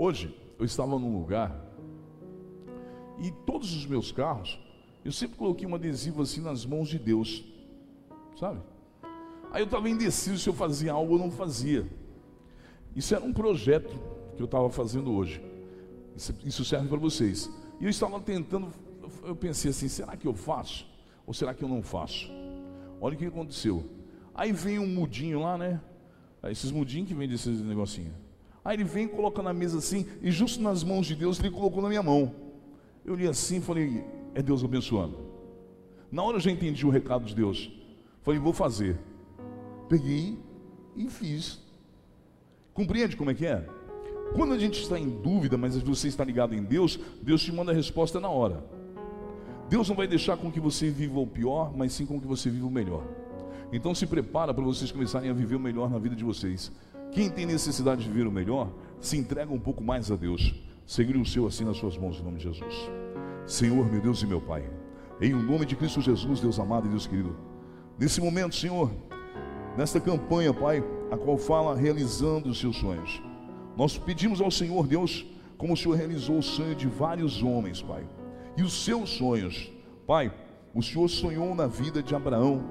[0.00, 1.60] Hoje eu estava num lugar
[3.18, 4.56] e todos os meus carros,
[5.04, 7.44] eu sempre coloquei um adesivo assim nas mãos de Deus,
[8.38, 8.60] sabe?
[9.50, 11.84] Aí eu estava indeciso se eu fazia algo ou não fazia.
[12.94, 13.98] Isso era um projeto
[14.36, 15.42] que eu estava fazendo hoje.
[16.44, 17.50] Isso, serve para vocês.
[17.80, 18.72] E eu estava tentando,
[19.24, 20.86] eu pensei assim: será que eu faço?
[21.26, 22.30] Ou será que eu não faço?
[23.00, 23.84] Olha o que aconteceu.
[24.32, 25.80] Aí vem um mudinho lá, né?
[26.44, 28.27] Esses mudinhos que vendem esses negocinhos.
[28.64, 31.82] Aí ele vem coloca na mesa assim, e justo nas mãos de Deus, ele colocou
[31.82, 32.34] na minha mão.
[33.04, 34.04] Eu li assim e falei,
[34.34, 35.18] é Deus abençoando.
[36.10, 37.70] Na hora eu já entendi o recado de Deus.
[38.22, 38.98] Falei, vou fazer.
[39.88, 40.38] Peguei
[40.96, 41.60] e fiz.
[42.74, 43.66] Compreende como é que é?
[44.34, 47.72] Quando a gente está em dúvida, mas você está ligado em Deus, Deus te manda
[47.72, 48.62] a resposta na hora.
[49.68, 52.50] Deus não vai deixar com que você viva o pior, mas sim com que você
[52.50, 53.02] viva o melhor.
[53.72, 56.72] Então se prepara para vocês começarem a viver o melhor na vida de vocês.
[57.12, 60.54] Quem tem necessidade de viver o melhor, se entrega um pouco mais a Deus.
[60.86, 62.90] Segure o seu assim nas suas mãos, em nome de Jesus.
[63.46, 64.68] Senhor, meu Deus e meu Pai,
[65.20, 67.34] em nome de Cristo Jesus, Deus amado e Deus querido,
[67.98, 68.90] nesse momento, Senhor,
[69.76, 73.22] nesta campanha, Pai, a qual fala realizando os seus sonhos,
[73.76, 78.06] nós pedimos ao Senhor, Deus, como o Senhor realizou o sonho de vários homens, Pai,
[78.56, 79.72] e os seus sonhos,
[80.06, 80.32] Pai,
[80.74, 82.62] o Senhor sonhou na vida de Abraão,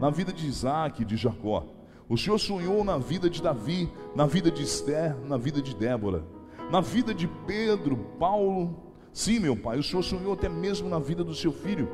[0.00, 1.66] na vida de Isaac, de Jacó.
[2.10, 6.24] O Senhor sonhou na vida de Davi, na vida de Esther, na vida de Débora,
[6.68, 8.74] na vida de Pedro, Paulo.
[9.12, 11.88] Sim, meu Pai, o Senhor sonhou até mesmo na vida do seu filho,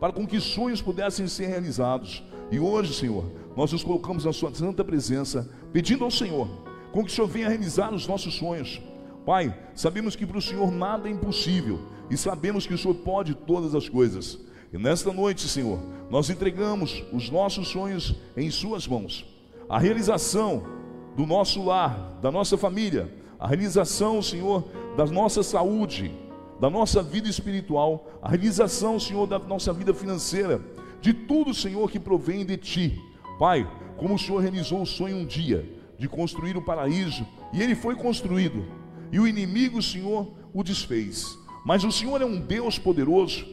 [0.00, 2.24] para com que sonhos pudessem ser realizados.
[2.50, 6.48] E hoje, Senhor, nós nos colocamos na Sua santa presença, pedindo ao Senhor,
[6.90, 8.80] com que o Senhor venha realizar os nossos sonhos.
[9.26, 13.34] Pai, sabemos que para o Senhor nada é impossível, e sabemos que o Senhor pode
[13.34, 14.38] todas as coisas.
[14.72, 19.36] E nesta noite, Senhor, nós entregamos os nossos sonhos em Suas mãos
[19.68, 20.62] a realização
[21.16, 24.64] do nosso lar, da nossa família, a realização, Senhor,
[24.96, 26.12] da nossa saúde,
[26.58, 30.60] da nossa vida espiritual, a realização, Senhor, da nossa vida financeira,
[31.00, 33.00] de tudo, Senhor, que provém de Ti.
[33.38, 35.68] Pai, como o Senhor realizou o sonho um dia
[35.98, 38.64] de construir o paraíso, e ele foi construído,
[39.12, 41.38] e o inimigo, Senhor, o desfez.
[41.64, 43.44] Mas o Senhor é um Deus poderoso,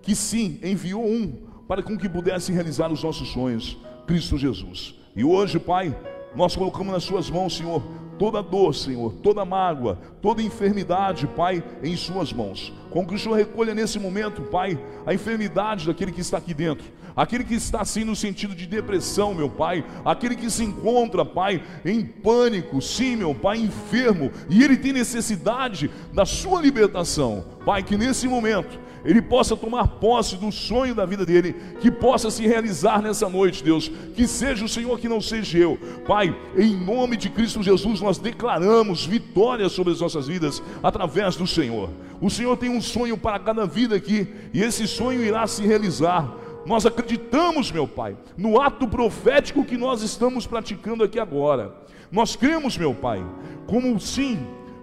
[0.00, 5.01] que sim, enviou um para com que pudesse realizar os nossos sonhos, Cristo Jesus.
[5.14, 5.94] E hoje, Pai,
[6.34, 7.82] nós colocamos nas Suas mãos, Senhor,
[8.18, 12.72] toda dor, Senhor, toda mágoa, toda enfermidade, Pai, em Suas mãos.
[12.90, 16.86] Com que o Senhor recolha nesse momento, Pai, a enfermidade daquele que está aqui dentro,
[17.14, 21.62] aquele que está assim no sentido de depressão, meu Pai, aquele que se encontra, Pai,
[21.84, 27.98] em pânico, sim, meu Pai, enfermo, e ele tem necessidade da Sua libertação, Pai, que
[27.98, 33.02] nesse momento ele possa tomar posse do sonho da vida dele, que possa se realizar
[33.02, 33.90] nessa noite, Deus.
[34.14, 35.78] Que seja o Senhor, que não seja eu.
[36.06, 41.46] Pai, em nome de Cristo Jesus, nós declaramos vitória sobre as nossas vidas através do
[41.46, 41.90] Senhor.
[42.20, 46.36] O Senhor tem um sonho para cada vida aqui, e esse sonho irá se realizar.
[46.64, 51.74] Nós acreditamos, meu Pai, no ato profético que nós estamos praticando aqui agora.
[52.10, 53.24] Nós cremos, meu Pai,
[53.66, 54.38] como sim,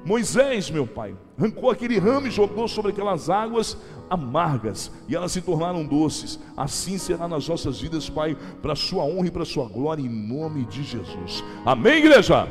[0.06, 3.78] Moisés, meu Pai, arrancou aquele ramo e jogou sobre aquelas águas,
[4.10, 6.40] amargas e elas se tornaram doces.
[6.56, 10.02] Assim será nas nossas vidas, Pai, para a Sua honra e para a Sua glória,
[10.02, 11.44] em nome de Jesus.
[11.66, 12.48] Amém, igreja?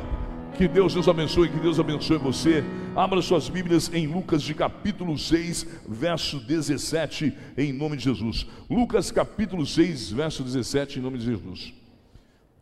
[0.57, 2.63] Que Deus nos abençoe, que Deus abençoe você.
[2.95, 8.45] Abra suas Bíblias em Lucas de capítulo 6, verso 17, em nome de Jesus.
[8.69, 11.73] Lucas capítulo 6, verso 17, em nome de Jesus.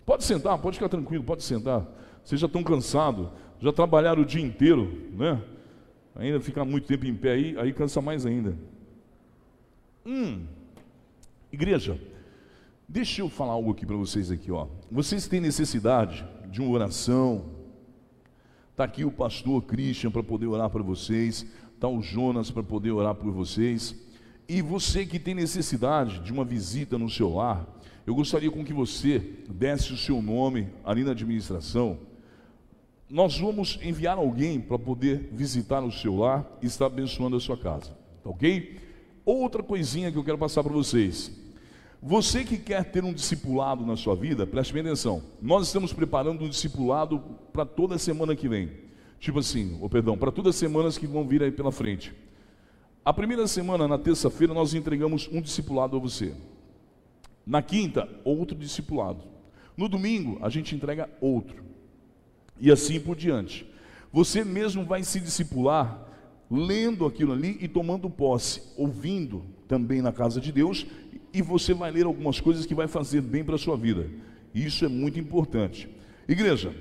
[0.06, 1.86] Pode sentar, pode ficar tranquilo, pode sentar.
[2.24, 5.42] Vocês já estão cansados, já trabalharam o dia inteiro, né?
[6.16, 8.58] Ainda ficar muito tempo em pé aí, aí cansa mais ainda.
[10.06, 10.46] Hum,
[11.52, 12.00] igreja,
[12.88, 14.68] deixa eu falar algo aqui para vocês aqui, ó.
[14.92, 17.46] Vocês têm necessidade de uma oração?
[18.72, 22.92] Está aqui o pastor Christian para poder orar para vocês, está o Jonas para poder
[22.92, 23.96] orar por vocês.
[24.48, 27.68] E você que tem necessidade de uma visita no seu lar,
[28.06, 29.20] eu gostaria com que você
[29.50, 32.00] desse o seu nome ali na administração.
[33.10, 37.56] Nós vamos enviar alguém para poder visitar o seu lar e estar abençoando a sua
[37.56, 38.78] casa, tá ok?
[39.26, 41.32] Outra coisinha que eu quero passar para vocês.
[42.02, 45.24] Você que quer ter um discipulado na sua vida, preste bem atenção.
[45.42, 47.20] Nós estamos preparando um discipulado
[47.54, 48.72] para toda semana que vem.
[49.20, 52.14] Tipo assim, ou perdão, para todas as semanas que vão vir aí pela frente.
[53.04, 56.36] A primeira semana, na terça-feira, nós entregamos um discipulado a você.
[57.46, 59.24] Na quinta, outro discipulado.
[59.78, 61.67] No domingo, a gente entrega outro.
[62.60, 63.66] E assim por diante.
[64.12, 66.06] Você mesmo vai se discipular
[66.50, 70.86] lendo aquilo ali e tomando posse, ouvindo também na casa de Deus,
[71.34, 74.10] e você vai ler algumas coisas que vai fazer bem para a sua vida.
[74.56, 75.90] Isso é muito importante.
[76.28, 76.74] Igreja,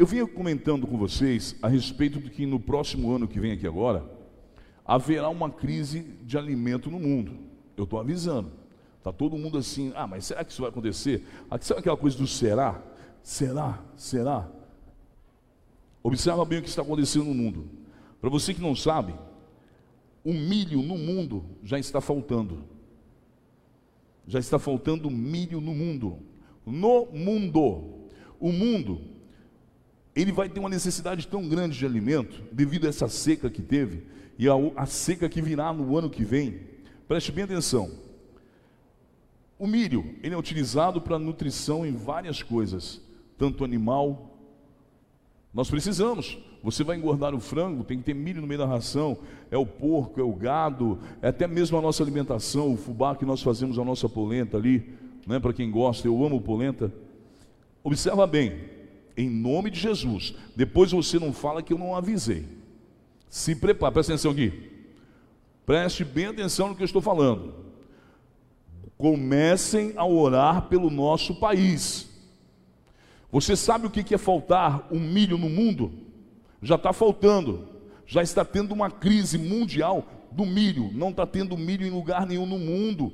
[0.00, 3.66] Eu vinha comentando com vocês a respeito de que no próximo ano que vem aqui
[3.66, 4.02] agora,
[4.82, 7.32] haverá uma crise de alimento no mundo.
[7.76, 8.50] Eu estou avisando.
[8.96, 11.22] Está todo mundo assim, ah, mas será que isso vai acontecer?
[11.60, 12.82] Sabe aquela coisa do será?
[13.22, 13.78] Será?
[13.94, 14.48] Será?
[16.02, 17.68] Observa bem o que está acontecendo no mundo.
[18.20, 19.14] Para você que não sabe,
[20.24, 22.64] o milho no mundo já está faltando.
[24.26, 26.18] Já está faltando milho no mundo.
[26.64, 28.08] No mundo.
[28.38, 29.02] O mundo,
[30.14, 34.06] ele vai ter uma necessidade tão grande de alimento, devido a essa seca que teve,
[34.38, 36.60] e a, a seca que virá no ano que vem.
[37.06, 37.90] Preste bem atenção.
[39.58, 43.02] O milho, ele é utilizado para nutrição em várias coisas,
[43.36, 44.29] tanto animal.
[45.52, 46.38] Nós precisamos.
[46.62, 49.18] Você vai engordar o frango, tem que ter milho no meio da ração.
[49.50, 53.24] É o porco, é o gado, é até mesmo a nossa alimentação, o fubá que
[53.24, 54.92] nós fazemos a nossa polenta ali,
[55.26, 55.40] né?
[55.40, 56.92] Para quem gosta, eu amo polenta.
[57.82, 58.60] Observa bem,
[59.16, 60.34] em nome de Jesus.
[60.54, 62.46] Depois você não fala que eu não avisei.
[63.28, 64.70] Se prepare, presta atenção aqui.
[65.64, 67.54] Preste bem atenção no que eu estou falando.
[68.98, 72.09] Comecem a orar pelo nosso país.
[73.32, 75.92] Você sabe o que é faltar um milho no mundo?
[76.62, 77.68] Já está faltando.
[78.06, 80.90] Já está tendo uma crise mundial do milho.
[80.92, 83.12] Não está tendo milho em lugar nenhum no mundo.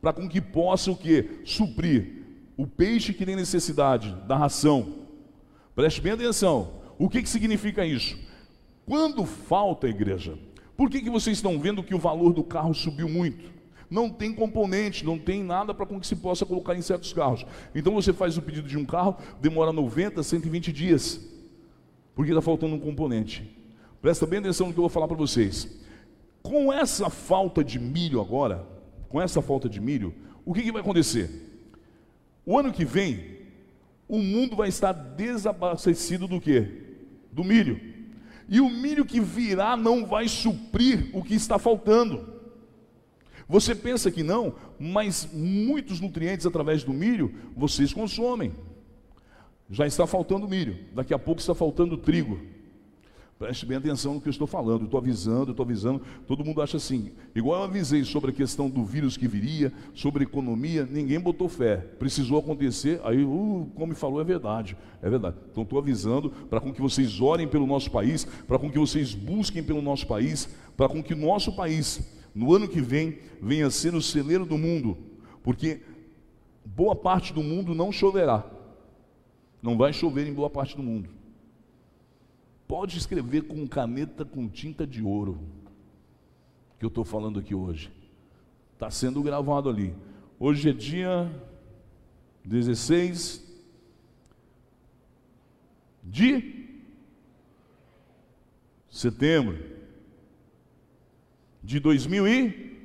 [0.00, 1.40] Para com que possa o que?
[1.44, 2.16] Suprir
[2.56, 5.06] o peixe que tem necessidade da ração.
[5.74, 6.80] Preste bem atenção.
[6.98, 8.18] O que, que significa isso?
[8.86, 10.38] Quando falta, igreja,
[10.76, 13.55] por que, que vocês estão vendo que o valor do carro subiu muito?
[13.88, 17.46] Não tem componente, não tem nada para que se possa colocar em certos carros.
[17.74, 21.20] Então você faz o pedido de um carro, demora 90, 120 dias,
[22.14, 23.56] porque está faltando um componente.
[24.02, 25.68] Presta bem atenção no que eu vou falar para vocês.
[26.42, 28.66] Com essa falta de milho agora,
[29.08, 31.30] com essa falta de milho, o que, que vai acontecer?
[32.44, 33.36] O ano que vem,
[34.08, 36.84] o mundo vai estar desabastecido do que?
[37.32, 37.80] Do milho.
[38.48, 42.35] E o milho que virá não vai suprir o que está faltando.
[43.48, 48.52] Você pensa que não, mas muitos nutrientes através do milho vocês consomem.
[49.70, 52.40] Já está faltando milho, daqui a pouco está faltando trigo.
[53.38, 56.00] Preste bem atenção no que eu estou falando, estou avisando, estou avisando.
[56.26, 60.24] Todo mundo acha assim, igual eu avisei sobre a questão do vírus que viria, sobre
[60.24, 61.76] economia, ninguém botou fé.
[61.76, 65.36] Precisou acontecer, aí, uh, como me falou, é verdade, é verdade.
[65.50, 69.14] Então estou avisando para com que vocês orem pelo nosso país, para com que vocês
[69.14, 72.00] busquem pelo nosso país, para com que o nosso país,
[72.36, 74.98] no ano que vem, venha a ser o celeiro do mundo,
[75.42, 75.80] porque
[76.62, 78.44] boa parte do mundo não choverá.
[79.62, 81.08] Não vai chover em boa parte do mundo.
[82.68, 85.40] Pode escrever com caneta com tinta de ouro,
[86.78, 87.90] que eu estou falando aqui hoje.
[88.74, 89.94] Está sendo gravado ali.
[90.38, 91.32] Hoje é dia
[92.44, 93.42] 16
[96.04, 96.66] de
[98.90, 99.75] setembro
[101.66, 102.76] de 2000 e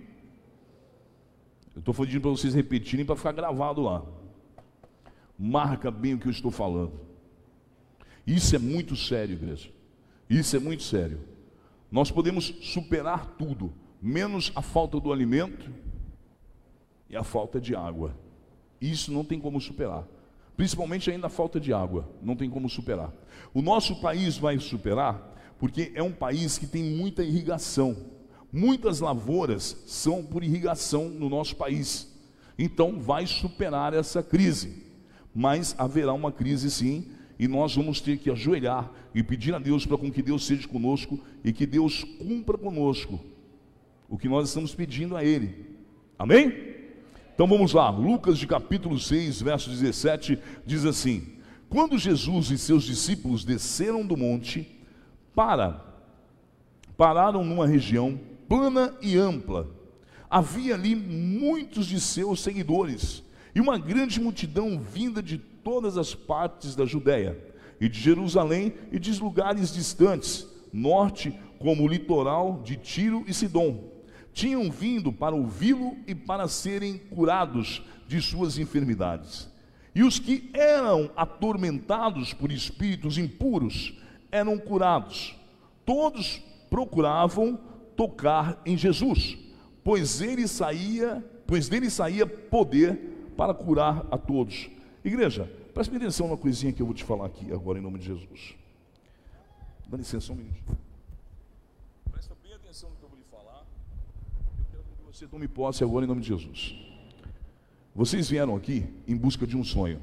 [1.75, 4.03] eu estou pedindo para vocês repetirem para ficar gravado lá.
[5.37, 6.99] Marca bem o que eu estou falando.
[8.25, 9.69] Isso é muito sério, igreja.
[10.27, 11.21] Isso é muito sério.
[11.91, 15.71] Nós podemos superar tudo, menos a falta do alimento
[17.07, 18.17] e a falta de água.
[18.81, 20.07] Isso não tem como superar.
[20.57, 23.13] Principalmente ainda a falta de água, não tem como superar.
[23.53, 25.29] O nosso país vai superar
[25.59, 28.20] porque é um país que tem muita irrigação.
[28.51, 32.11] Muitas lavouras são por irrigação no nosso país.
[32.59, 34.83] Então vai superar essa crise.
[35.33, 37.05] Mas haverá uma crise sim,
[37.39, 41.19] e nós vamos ter que ajoelhar e pedir a Deus para que Deus seja conosco
[41.43, 43.19] e que Deus cumpra conosco
[44.07, 45.65] o que nós estamos pedindo a Ele.
[46.19, 46.71] Amém?
[47.33, 51.29] Então vamos lá, Lucas de capítulo 6, verso 17, diz assim:
[51.69, 54.67] Quando Jesus e seus discípulos desceram do monte,
[55.33, 55.83] para,
[56.95, 58.19] pararam numa região
[58.51, 59.65] plana e ampla.
[60.29, 63.23] Havia ali muitos de seus seguidores
[63.55, 67.39] e uma grande multidão vinda de todas as partes da Judéia,
[67.79, 73.89] e de Jerusalém e de lugares distantes, norte, como o litoral de Tiro e Sidom.
[74.33, 79.49] Tinham vindo para ouvi-lo e para serem curados de suas enfermidades.
[79.95, 83.97] E os que eram atormentados por espíritos impuros
[84.29, 85.37] eram curados.
[85.85, 89.37] Todos procuravam tocar em Jesus,
[89.83, 94.69] pois ele saía, pois dele saía poder para curar a todos.
[95.03, 98.05] Igreja, preste atenção numa coisinha que eu vou te falar aqui agora em nome de
[98.05, 98.55] Jesus.
[99.87, 100.77] Dá licença um minuto.
[102.11, 103.65] Presta bem atenção no que eu vou lhe falar.
[104.57, 106.75] Eu quero que você tome posse agora em nome de Jesus.
[107.93, 110.01] Vocês vieram aqui em busca de um sonho.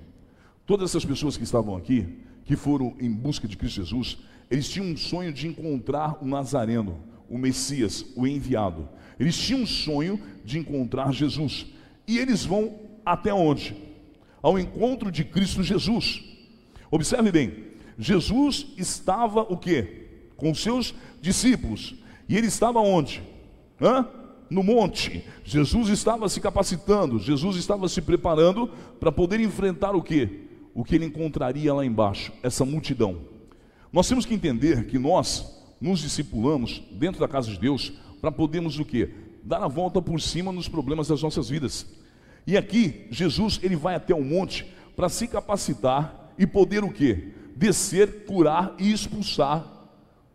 [0.66, 4.18] Todas essas pessoas que estavam aqui que foram em busca de Cristo Jesus,
[4.50, 8.88] eles tinham um sonho de encontrar o Nazareno, o Messias, o enviado.
[9.18, 11.66] Eles tinham um sonho de encontrar Jesus.
[12.06, 13.76] E eles vão até onde?
[14.40, 16.22] Ao encontro de Cristo Jesus.
[16.90, 17.68] Observe bem,
[17.98, 20.06] Jesus estava o quê?
[20.36, 21.96] Com seus discípulos.
[22.28, 23.22] E ele estava onde?
[23.80, 24.06] Hã?
[24.48, 25.24] No monte.
[25.44, 28.68] Jesus estava se capacitando, Jesus estava se preparando
[29.00, 30.44] para poder enfrentar o quê?
[30.74, 33.18] O que ele encontraria lá embaixo, essa multidão.
[33.92, 38.78] Nós temos que entender que nós nos discipulamos dentro da casa de Deus para podermos
[38.78, 39.10] o quê?
[39.42, 41.86] Dar a volta por cima nos problemas das nossas vidas.
[42.46, 44.66] E aqui, Jesus, ele vai até o monte
[44.96, 47.28] para se capacitar e poder o quê?
[47.54, 49.78] Descer, curar e expulsar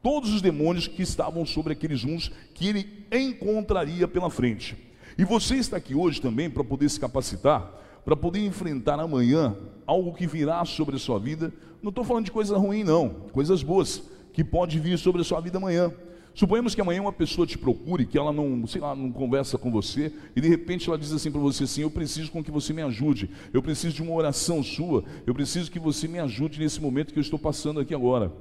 [0.01, 4.75] todos os demônios que estavam sobre aqueles uns que ele encontraria pela frente.
[5.17, 7.71] E você está aqui hoje também para poder se capacitar,
[8.03, 11.53] para poder enfrentar amanhã algo que virá sobre a sua vida.
[11.81, 15.39] Não estou falando de coisa ruim, não, coisas boas que pode vir sobre a sua
[15.39, 15.93] vida amanhã.
[16.35, 19.71] Suponhamos que amanhã uma pessoa te procure, que ela não, sei lá, não conversa com
[19.71, 22.73] você, e de repente ela diz assim para você assim: Eu preciso com que você
[22.73, 26.81] me ajude, eu preciso de uma oração sua, eu preciso que você me ajude nesse
[26.81, 28.31] momento que eu estou passando aqui agora.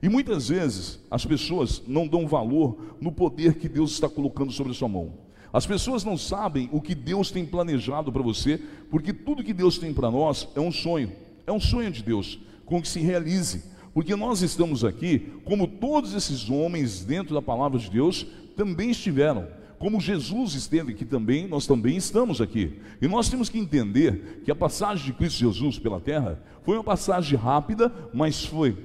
[0.00, 4.72] E muitas vezes as pessoas não dão valor no poder que Deus está colocando sobre
[4.72, 5.12] a sua mão.
[5.52, 9.76] As pessoas não sabem o que Deus tem planejado para você, porque tudo que Deus
[9.76, 11.12] tem para nós é um sonho,
[11.46, 13.64] é um sonho de Deus, com que se realize.
[13.92, 19.48] Porque nós estamos aqui, como todos esses homens dentro da palavra de Deus também estiveram.
[19.78, 22.78] Como Jesus esteve aqui também, nós também estamos aqui.
[23.00, 26.84] E nós temos que entender que a passagem de Cristo Jesus pela terra foi uma
[26.84, 28.76] passagem rápida, mas foi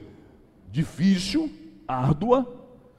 [0.71, 1.51] difícil,
[1.87, 2.47] árdua,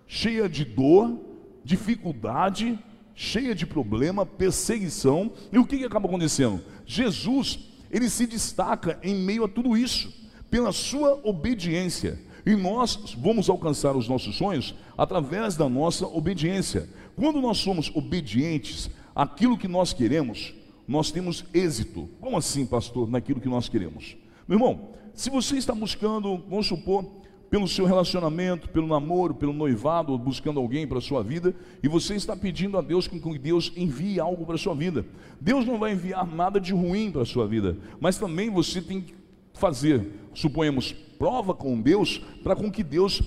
[0.06, 1.18] cheia de dor,
[1.64, 2.78] dificuldade,
[3.14, 5.32] cheia de problema, perseguição.
[5.50, 6.60] E o que, que acaba acontecendo?
[6.84, 7.58] Jesus,
[7.90, 12.18] ele se destaca em meio a tudo isso pela sua obediência.
[12.44, 16.88] E nós vamos alcançar os nossos sonhos através da nossa obediência.
[17.16, 20.54] Quando nós somos obedientes àquilo que nós queremos,
[20.86, 22.08] nós temos êxito.
[22.20, 24.16] Como assim, pastor, naquilo que nós queremos?
[24.46, 27.04] Meu irmão, se você está buscando, vamos supor,
[27.50, 32.14] pelo seu relacionamento, pelo namoro, pelo noivado, buscando alguém para a sua vida, e você
[32.14, 35.04] está pedindo a Deus que Deus envie algo para a sua vida.
[35.40, 39.00] Deus não vai enviar nada de ruim para a sua vida, mas também você tem
[39.00, 39.14] que
[39.54, 43.20] fazer, suponhamos, prova com Deus, para com que Deus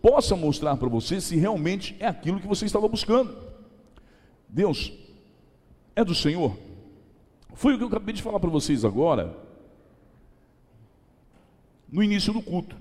[0.00, 3.36] possa mostrar para você se realmente é aquilo que você estava buscando.
[4.48, 4.92] Deus
[5.96, 6.56] é do Senhor.
[7.54, 9.36] Foi o que eu acabei de falar para vocês agora,
[11.90, 12.76] no início do culto.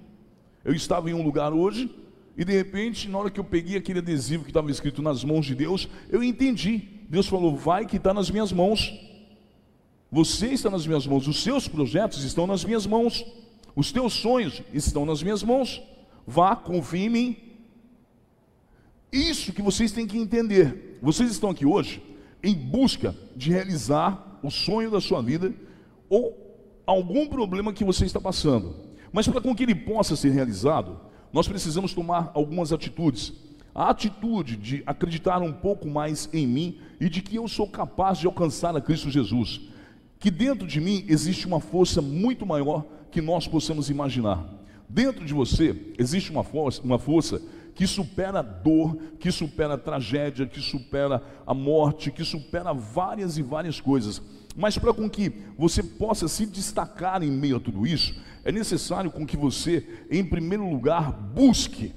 [0.64, 1.90] Eu estava em um lugar hoje,
[2.38, 5.46] e de repente, na hora que eu peguei aquele adesivo que estava escrito nas mãos
[5.46, 6.78] de Deus, eu entendi.
[7.10, 8.94] Deus falou: vai que está nas minhas mãos.
[10.12, 13.24] Você está nas minhas mãos, os seus projetos estão nas minhas mãos,
[13.76, 15.82] os teus sonhos estão nas minhas mãos.
[16.26, 17.38] Vá, confie em mim.
[19.12, 21.00] Isso que vocês têm que entender.
[21.02, 22.02] Vocês estão aqui hoje
[22.44, 25.54] em busca de realizar o sonho da sua vida
[26.10, 26.38] ou
[26.86, 28.76] algum problema que você está passando.
[29.12, 31.00] Mas para que ele possa ser realizado,
[31.34, 33.34] nós precisamos tomar algumas atitudes.
[33.74, 38.18] A atitude de acreditar um pouco mais em mim e de que eu sou capaz
[38.18, 39.62] de alcançar a Cristo Jesus
[40.20, 44.46] que dentro de mim existe uma força muito maior que nós possamos imaginar.
[44.88, 47.42] Dentro de você existe uma força, uma força
[47.76, 53.38] que supera a dor, que supera a tragédia, que supera a morte, que supera várias
[53.38, 54.22] e várias coisas.
[54.56, 58.14] Mas para com que você possa se destacar em meio a tudo isso,
[58.44, 61.94] é necessário com que você, em primeiro lugar, busque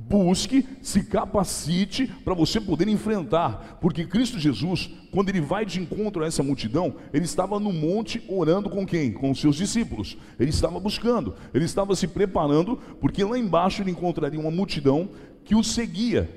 [0.00, 6.22] Busque, se capacite para você poder enfrentar, porque Cristo Jesus, quando ele vai de encontro
[6.22, 9.12] a essa multidão, ele estava no monte orando com quem?
[9.12, 10.16] Com os seus discípulos.
[10.38, 15.10] Ele estava buscando, ele estava se preparando, porque lá embaixo ele encontraria uma multidão
[15.44, 16.30] que o seguia.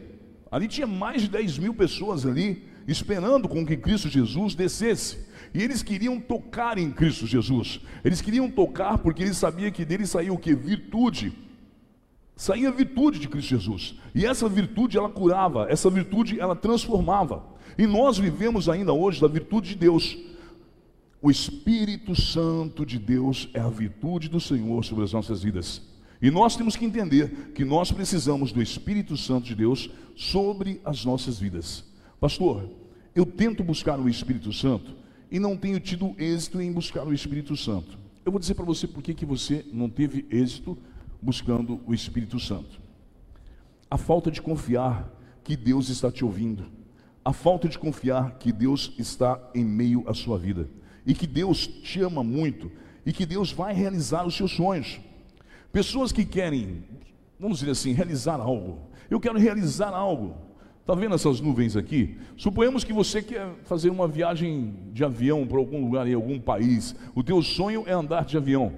[0.49, 5.19] Ali tinha mais de 10 mil pessoas ali, esperando com que Cristo Jesus descesse.
[5.53, 7.79] E eles queriam tocar em Cristo Jesus.
[8.03, 10.55] Eles queriam tocar porque eles sabiam que dele saía o que?
[10.55, 11.50] Virtude
[12.41, 13.93] saía a virtude de Cristo Jesus.
[14.15, 17.43] E essa virtude ela curava, essa virtude ela transformava.
[17.77, 20.17] E nós vivemos ainda hoje da virtude de Deus.
[21.21, 25.83] O Espírito Santo de Deus é a virtude do Senhor sobre as nossas vidas.
[26.19, 31.05] E nós temos que entender que nós precisamos do Espírito Santo de Deus sobre as
[31.05, 31.83] nossas vidas.
[32.19, 32.67] Pastor,
[33.13, 34.95] eu tento buscar o Espírito Santo
[35.29, 37.99] e não tenho tido êxito em buscar o Espírito Santo.
[38.25, 40.75] Eu vou dizer para você por que você não teve êxito
[41.21, 42.81] buscando o Espírito Santo.
[43.89, 45.09] A falta de confiar
[45.43, 46.65] que Deus está te ouvindo,
[47.23, 50.69] a falta de confiar que Deus está em meio à sua vida
[51.05, 52.71] e que Deus te ama muito
[53.05, 54.99] e que Deus vai realizar os seus sonhos.
[55.71, 56.83] Pessoas que querem,
[57.39, 58.79] vamos dizer assim, realizar algo.
[59.09, 60.35] Eu quero realizar algo.
[60.81, 62.17] Está vendo essas nuvens aqui?
[62.35, 66.95] Suponhamos que você quer fazer uma viagem de avião para algum lugar em algum país.
[67.13, 68.73] O teu sonho é andar de avião.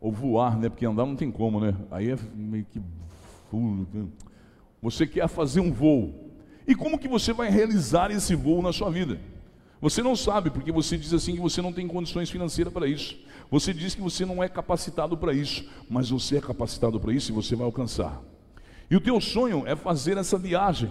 [0.00, 0.68] Ou voar, né?
[0.68, 1.74] Porque andar não tem como, né?
[1.90, 2.80] Aí é meio que.
[4.80, 6.32] Você quer fazer um voo.
[6.66, 9.18] E como que você vai realizar esse voo na sua vida?
[9.80, 13.16] Você não sabe, porque você diz assim que você não tem condições financeiras para isso.
[13.50, 17.30] Você diz que você não é capacitado para isso, mas você é capacitado para isso
[17.30, 18.20] e você vai alcançar.
[18.90, 20.90] E o teu sonho é fazer essa viagem.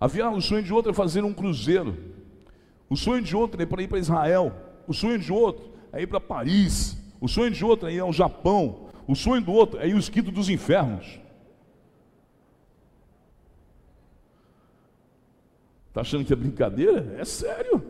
[0.00, 1.96] A viagem, o sonho de outro é fazer um cruzeiro.
[2.90, 4.52] O sonho de outro é para ir para Israel.
[4.86, 6.98] O sonho de outro é ir para Paris.
[7.24, 8.90] O sonho de outro é ir ao Japão.
[9.06, 11.18] O sonho do outro é ir ao esquito dos infernos.
[15.88, 17.16] Está achando que é brincadeira?
[17.18, 17.82] É sério.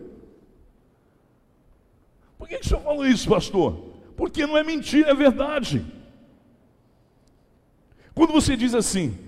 [2.39, 3.75] Por que, que o senhor falou isso, pastor?
[4.17, 5.85] Porque não é mentira, é verdade.
[8.15, 9.19] Quando você diz assim,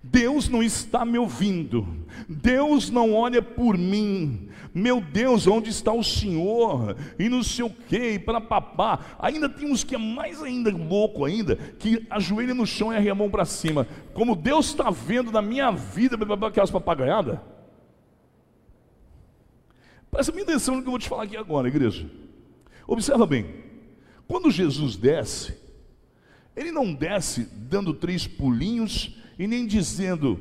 [0.00, 6.02] Deus não está me ouvindo, Deus não olha por mim, meu Deus, onde está o
[6.02, 6.96] Senhor?
[7.18, 9.16] E não sei o que, para papá.
[9.18, 13.12] Ainda tem uns que é mais ainda louco ainda, que ajoelha no chão e arria
[13.12, 13.86] a mão para cima.
[14.14, 17.38] Como Deus está vendo na minha vida, aquelas papagaiadas.
[20.10, 22.10] Presta bem atenção no que eu vou te falar aqui agora, igreja.
[22.86, 23.46] Observa bem,
[24.26, 25.54] quando Jesus desce,
[26.56, 30.40] ele não desce dando três pulinhos e nem dizendo: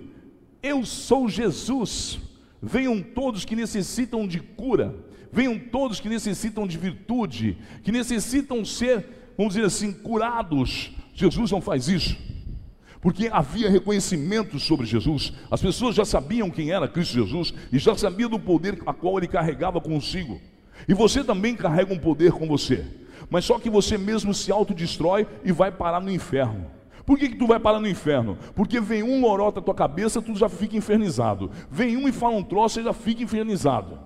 [0.63, 2.30] Eu sou Jesus.
[2.61, 4.93] Venham todos que necessitam de cura,
[5.31, 10.91] venham todos que necessitam de virtude, que necessitam ser, vamos dizer assim, curados.
[11.13, 12.15] Jesus não faz isso,
[13.01, 17.95] porque havia reconhecimento sobre Jesus, as pessoas já sabiam quem era Cristo Jesus e já
[17.95, 20.39] sabiam do poder a qual ele carregava consigo.
[20.87, 22.85] E você também carrega um poder com você,
[23.29, 26.80] mas só que você mesmo se autodestrói e vai parar no inferno.
[27.11, 28.37] Por que, que tu vai parar no inferno?
[28.55, 31.51] Porque vem um lorota na tua cabeça, tu já fica infernizado.
[31.69, 33.99] Vem um e fala um troço, você já fica infernizado.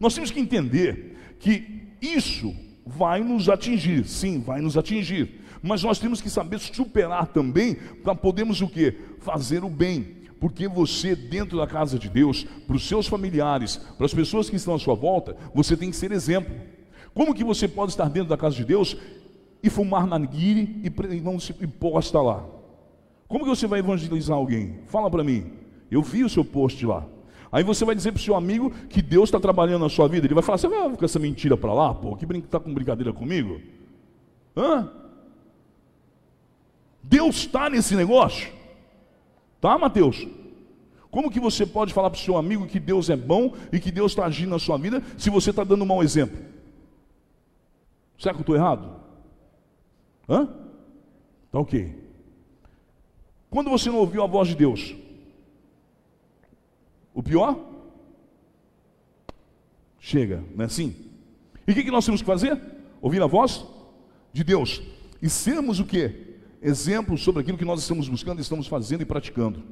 [0.00, 2.52] Nós temos que entender que isso
[2.84, 5.40] vai nos atingir, sim, vai nos atingir.
[5.62, 8.92] Mas nós temos que saber superar também para podermos o que?
[9.20, 10.16] Fazer o bem.
[10.40, 14.56] Porque você, dentro da casa de Deus, para os seus familiares, para as pessoas que
[14.56, 16.56] estão à sua volta, você tem que ser exemplo.
[17.14, 18.96] Como que você pode estar dentro da casa de Deus
[19.62, 22.44] e fumar narguile e não se posta lá.
[23.26, 24.80] Como que você vai evangelizar alguém?
[24.86, 25.52] Fala para mim.
[25.90, 27.06] Eu vi o seu post lá.
[27.50, 30.26] Aí você vai dizer para o seu amigo que Deus está trabalhando na sua vida.
[30.26, 32.14] Ele vai falar: Você vai com essa mentira para lá, pô?
[32.16, 33.60] Que está com brincadeira comigo?
[34.56, 34.90] Hã?
[37.02, 38.52] Deus está nesse negócio?
[39.60, 40.26] Tá, Mateus?
[41.10, 43.90] Como que você pode falar para o seu amigo que Deus é bom e que
[43.90, 46.38] Deus está agindo na sua vida se você está dando um mau exemplo?
[48.18, 48.97] Será que eu estou errado?
[50.28, 50.46] Hã?
[51.50, 51.94] Tá ok.
[53.50, 54.94] Quando você não ouviu a voz de Deus?
[57.14, 57.58] O pior?
[59.98, 60.94] Chega, não é assim?
[61.66, 62.60] E o que, que nós temos que fazer?
[63.00, 63.64] Ouvir a voz
[64.32, 64.82] de Deus.
[65.20, 66.36] E sermos o que?
[66.60, 69.62] Exemplos sobre aquilo que nós estamos buscando, estamos fazendo e praticando.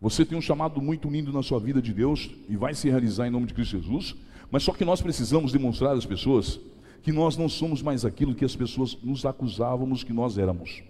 [0.00, 3.26] Você tem um chamado muito lindo na sua vida de Deus e vai se realizar
[3.26, 4.14] em nome de Cristo Jesus,
[4.50, 6.60] mas só que nós precisamos demonstrar às pessoas
[7.08, 10.82] que nós não somos mais aquilo que as pessoas nos acusávamos que nós éramos.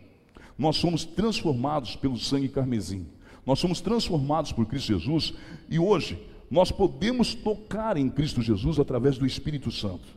[0.59, 3.07] Nós somos transformados pelo sangue carmesim.
[3.47, 5.33] Nós somos transformados por Cristo Jesus
[5.71, 10.09] e hoje nós podemos tocar em Cristo Jesus através do Espírito Santo.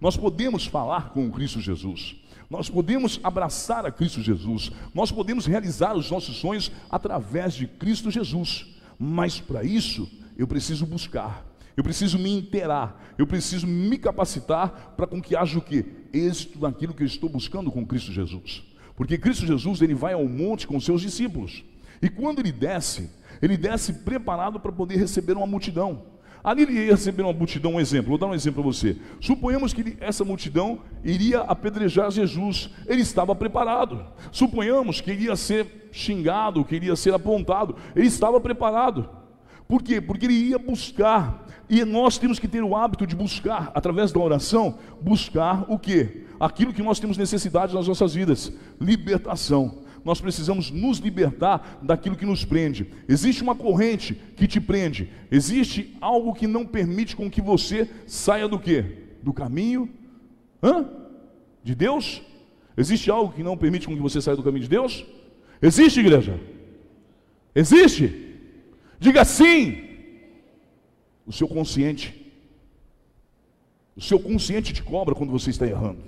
[0.00, 2.16] Nós podemos falar com Cristo Jesus.
[2.48, 4.72] Nós podemos abraçar a Cristo Jesus.
[4.94, 8.74] Nós podemos realizar os nossos sonhos através de Cristo Jesus.
[8.98, 15.06] Mas para isso, eu preciso buscar eu preciso me inteirar, eu preciso me capacitar para
[15.06, 15.84] com que haja o que?
[16.12, 18.62] Êxito naquilo que eu estou buscando com Cristo Jesus.
[18.94, 21.64] Porque Cristo Jesus, ele vai ao monte com seus discípulos.
[22.00, 26.12] E quando ele desce, ele desce preparado para poder receber uma multidão.
[26.44, 28.96] Ali ele ia receber uma multidão, um exemplo, vou dar um exemplo para você.
[29.20, 34.04] Suponhamos que essa multidão iria apedrejar Jesus, ele estava preparado.
[34.32, 39.08] Suponhamos que ele ia ser xingado, que ele ia ser apontado, ele estava preparado.
[39.68, 40.00] Por quê?
[40.00, 41.41] Porque ele ia buscar.
[41.68, 46.24] E nós temos que ter o hábito de buscar, através da oração, buscar o quê?
[46.38, 49.82] Aquilo que nós temos necessidade nas nossas vidas: libertação.
[50.04, 52.88] Nós precisamos nos libertar daquilo que nos prende.
[53.08, 55.08] Existe uma corrente que te prende.
[55.30, 58.84] Existe algo que não permite com que você saia do quê?
[59.22, 59.88] Do caminho
[60.62, 60.88] Hã?
[61.62, 62.22] de Deus?
[62.76, 65.04] Existe algo que não permite com que você saia do caminho de Deus?
[65.60, 66.38] Existe, igreja?
[67.54, 68.36] Existe?
[68.98, 69.91] Diga sim.
[71.26, 72.32] O seu consciente.
[73.96, 76.02] O seu consciente te cobra quando você está errando.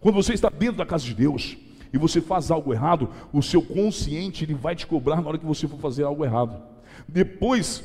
[0.00, 1.56] Quando você está dentro da casa de Deus
[1.92, 5.46] e você faz algo errado, o seu consciente ele vai te cobrar na hora que
[5.46, 6.62] você for fazer algo errado.
[7.08, 7.84] Depois,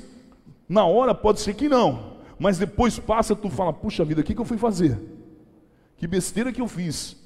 [0.68, 4.36] na hora pode ser que não, mas depois passa tu fala: "Puxa vida, o que,
[4.36, 5.00] que eu fui fazer?
[5.98, 7.18] Que besteira que eu fiz?"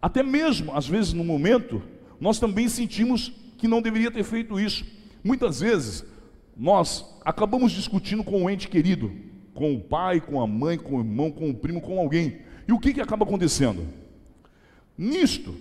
[0.00, 1.82] Até mesmo, às vezes no momento,
[2.20, 4.84] nós também sentimos que não deveria ter feito isso.
[5.24, 6.04] Muitas vezes,
[6.58, 9.12] nós acabamos discutindo com o ente querido,
[9.54, 12.38] com o pai, com a mãe, com o irmão, com o primo, com alguém.
[12.66, 13.86] E o que, que acaba acontecendo?
[14.96, 15.54] Nisto,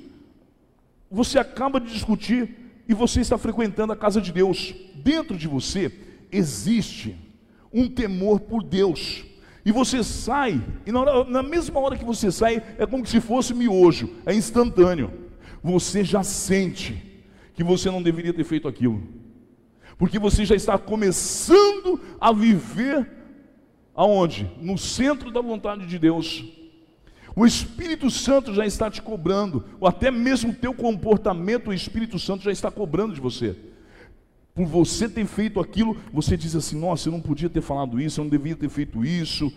[1.10, 2.50] você acaba de discutir
[2.88, 4.74] e você está frequentando a casa de Deus.
[4.96, 5.92] Dentro de você
[6.32, 7.16] existe
[7.72, 9.24] um temor por Deus.
[9.64, 13.20] E você sai, e na, hora, na mesma hora que você sai, é como se
[13.20, 15.12] fosse miojo, é instantâneo.
[15.62, 17.04] Você já sente
[17.54, 19.04] que você não deveria ter feito aquilo,
[19.98, 23.10] porque você já está começando a viver
[23.96, 24.50] aonde?
[24.62, 26.46] No centro da vontade de Deus.
[27.36, 32.18] O Espírito Santo já está te cobrando, ou até mesmo o teu comportamento, o Espírito
[32.18, 33.56] Santo já está cobrando de você.
[34.56, 38.20] Por você ter feito aquilo, você diz assim: nossa, eu não podia ter falado isso,
[38.20, 39.54] eu não devia ter feito isso.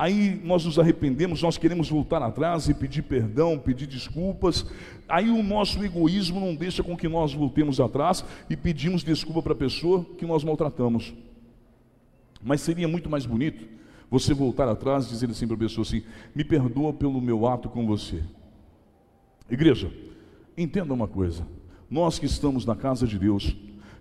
[0.00, 4.64] Aí nós nos arrependemos, nós queremos voltar atrás e pedir perdão, pedir desculpas.
[5.06, 9.52] Aí o nosso egoísmo não deixa com que nós voltemos atrás e pedimos desculpa para
[9.52, 11.12] a pessoa que nós maltratamos.
[12.42, 13.68] Mas seria muito mais bonito
[14.10, 16.02] você voltar atrás e dizer assim para a pessoa assim:
[16.34, 18.22] me perdoa pelo meu ato com você.
[19.50, 19.92] Igreja,
[20.56, 21.46] entenda uma coisa:
[21.90, 23.54] nós que estamos na casa de Deus,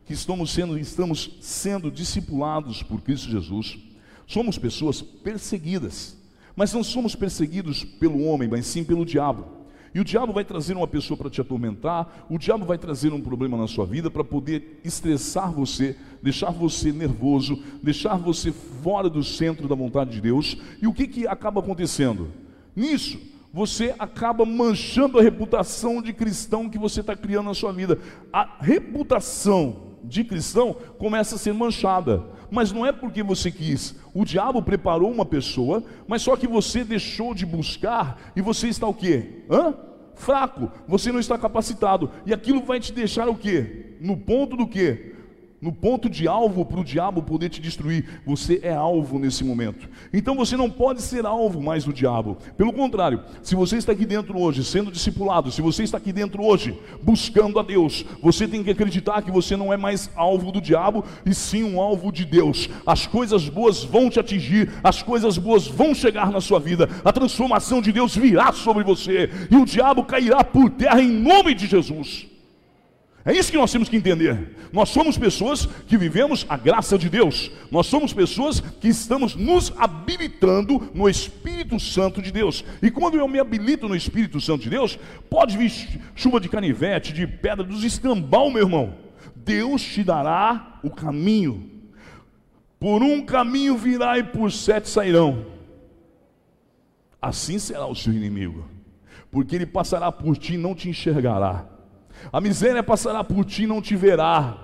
[0.05, 3.77] que estamos sendo, estamos sendo discipulados por Cristo Jesus,
[4.29, 6.15] somos pessoas perseguidas,
[6.55, 9.57] mas não somos perseguidos pelo homem, mas sim pelo diabo.
[9.93, 13.19] E o diabo vai trazer uma pessoa para te atormentar, o diabo vai trazer um
[13.19, 19.23] problema na sua vida para poder estressar você, deixar você nervoso, deixar você fora do
[19.23, 20.57] centro da vontade de Deus.
[20.79, 22.27] E o que, que acaba acontecendo?
[22.75, 23.19] Nisso,
[23.51, 27.97] você acaba manchando a reputação de cristão que você está criando na sua vida.
[28.31, 32.37] A reputação de cristão começa a ser manchada.
[32.51, 33.95] Mas não é porque você quis.
[34.13, 38.87] O diabo preparou uma pessoa, mas só que você deixou de buscar e você está
[38.87, 39.43] o quê?
[39.49, 39.73] Hã?
[40.15, 40.71] Fraco.
[40.87, 42.11] Você não está capacitado.
[42.25, 43.95] E aquilo vai te deixar o quê?
[44.01, 45.15] No ponto do quê?
[45.61, 48.21] No ponto de alvo para o diabo poder te destruir.
[48.25, 49.89] Você é alvo nesse momento.
[50.13, 52.37] Então você não pode ser alvo mais do diabo.
[52.55, 56.43] Pelo contrário, se você está aqui dentro hoje, sendo discipulado, se você está aqui dentro
[56.43, 60.61] hoje, buscando a Deus, você tem que acreditar que você não é mais alvo do
[60.61, 62.69] diabo, e sim um alvo de Deus.
[62.85, 67.11] As coisas boas vão te atingir, as coisas boas vão chegar na sua vida, a
[67.11, 71.67] transformação de Deus virá sobre você, e o diabo cairá por terra em nome de
[71.67, 72.28] Jesus.
[73.25, 74.55] É isso que nós temos que entender.
[74.71, 77.51] Nós somos pessoas que vivemos a graça de Deus.
[77.69, 82.63] Nós somos pessoas que estamos nos habilitando no Espírito Santo de Deus.
[82.81, 84.97] E quando eu me habilito no Espírito Santo de Deus,
[85.29, 85.71] pode vir
[86.15, 88.95] chuva de canivete, de pedra, dos escambau, meu irmão.
[89.35, 91.69] Deus te dará o caminho.
[92.79, 95.45] Por um caminho virá e por sete sairão.
[97.21, 98.65] Assim será o seu inimigo,
[99.29, 101.65] porque ele passará por ti e não te enxergará.
[102.31, 104.57] A miséria passará por ti e não te verá.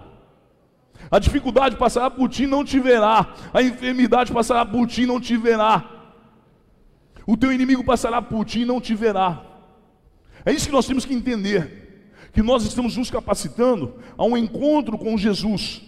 [1.09, 3.33] A dificuldade passará por ti e não te verá.
[3.53, 5.91] A enfermidade passará por ti e não te verá.
[7.27, 9.43] O teu inimigo passará por ti e não te verá.
[10.45, 12.11] É isso que nós temos que entender.
[12.31, 15.81] Que nós estamos nos capacitando a um encontro com Jesus.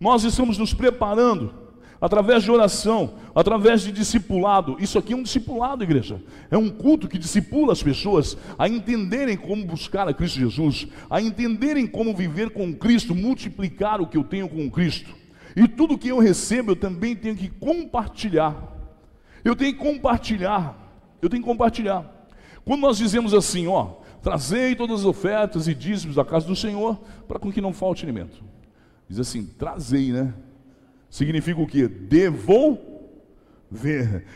[0.00, 1.65] Nós estamos nos preparando
[2.00, 4.76] através de oração, através de discipulado.
[4.78, 6.20] Isso aqui é um discipulado, igreja.
[6.50, 11.20] É um culto que discipula as pessoas a entenderem como buscar a Cristo Jesus, a
[11.20, 15.14] entenderem como viver com Cristo, multiplicar o que eu tenho com Cristo.
[15.54, 18.54] E tudo que eu recebo, eu também tenho que compartilhar.
[19.42, 20.76] Eu tenho que compartilhar.
[21.22, 22.30] Eu tenho que compartilhar.
[22.64, 27.00] Quando nós dizemos assim, ó, trazei todas as ofertas e dízimos da casa do Senhor,
[27.26, 28.44] para com que não falte alimento.
[29.08, 30.34] Diz assim, trazei, né?
[31.10, 31.88] Significa o que?
[31.88, 32.86] Devolver.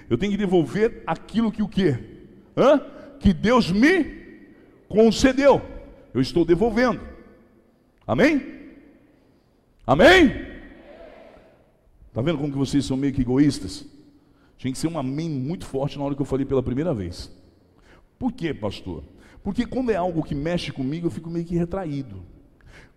[0.08, 1.96] Eu tenho que devolver aquilo que o que?
[3.18, 4.04] Que Deus me
[4.88, 5.62] concedeu.
[6.12, 7.00] Eu estou devolvendo.
[8.06, 8.60] Amém?
[9.86, 10.50] Amém?
[12.12, 13.86] Tá vendo como que vocês são meio que egoístas?
[14.58, 17.30] Tinha que ser um amém muito forte na hora que eu falei pela primeira vez.
[18.18, 19.04] Por quê, pastor?
[19.42, 22.22] Porque quando é algo que mexe comigo, eu fico meio que retraído.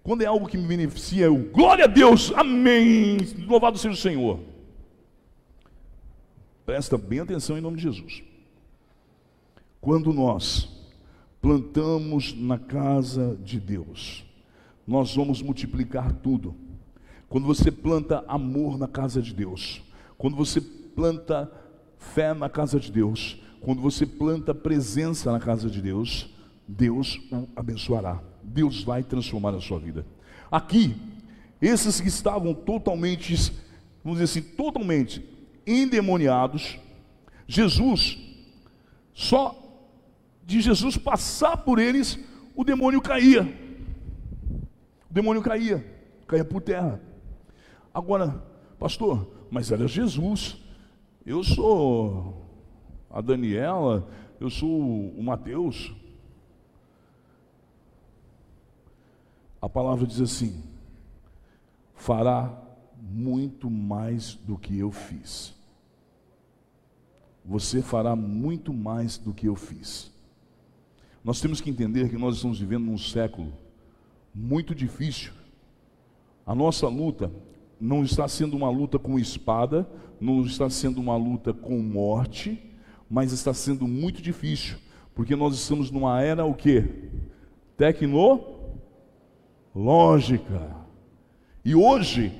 [0.04, 4.40] Quando é algo que me beneficia, eu, glória a Deus, amém, louvado seja o Senhor.
[6.66, 8.22] Presta bem atenção em nome de Jesus.
[9.80, 10.70] Quando nós
[11.42, 14.26] plantamos na casa de Deus,
[14.86, 16.54] nós vamos multiplicar tudo.
[17.30, 19.82] Quando você planta amor na casa de Deus,
[20.18, 21.50] quando você planta
[21.98, 26.30] fé na casa de Deus, quando você planta presença na casa de Deus,
[26.68, 28.33] Deus o abençoará.
[28.44, 30.06] Deus vai transformar a sua vida.
[30.52, 30.96] Aqui,
[31.62, 33.52] esses que estavam totalmente,
[34.04, 35.24] vamos dizer assim, totalmente
[35.66, 36.78] endemoniados,
[37.48, 38.18] Jesus,
[39.14, 39.60] só
[40.46, 42.20] de Jesus passar por eles,
[42.56, 43.44] o demônio caía.
[45.10, 45.86] O demônio caía,
[46.28, 47.02] caía por terra.
[47.94, 48.44] Agora,
[48.80, 50.58] pastor, mas era Jesus.
[51.26, 52.46] Eu sou
[53.10, 54.08] a Daniela,
[54.40, 55.94] eu sou o Mateus.
[59.64, 60.62] A palavra diz assim:
[61.96, 62.54] fará
[63.00, 65.56] muito mais do que eu fiz.
[67.46, 70.12] Você fará muito mais do que eu fiz.
[71.24, 73.54] Nós temos que entender que nós estamos vivendo num século
[74.36, 75.32] muito difícil.
[76.46, 77.32] A nossa luta
[77.80, 82.62] não está sendo uma luta com espada, não está sendo uma luta com morte,
[83.10, 84.76] mas está sendo muito difícil,
[85.16, 87.10] porque nós estamos numa era o quê?
[89.74, 90.76] Tecnológica.
[91.66, 92.32] E hoje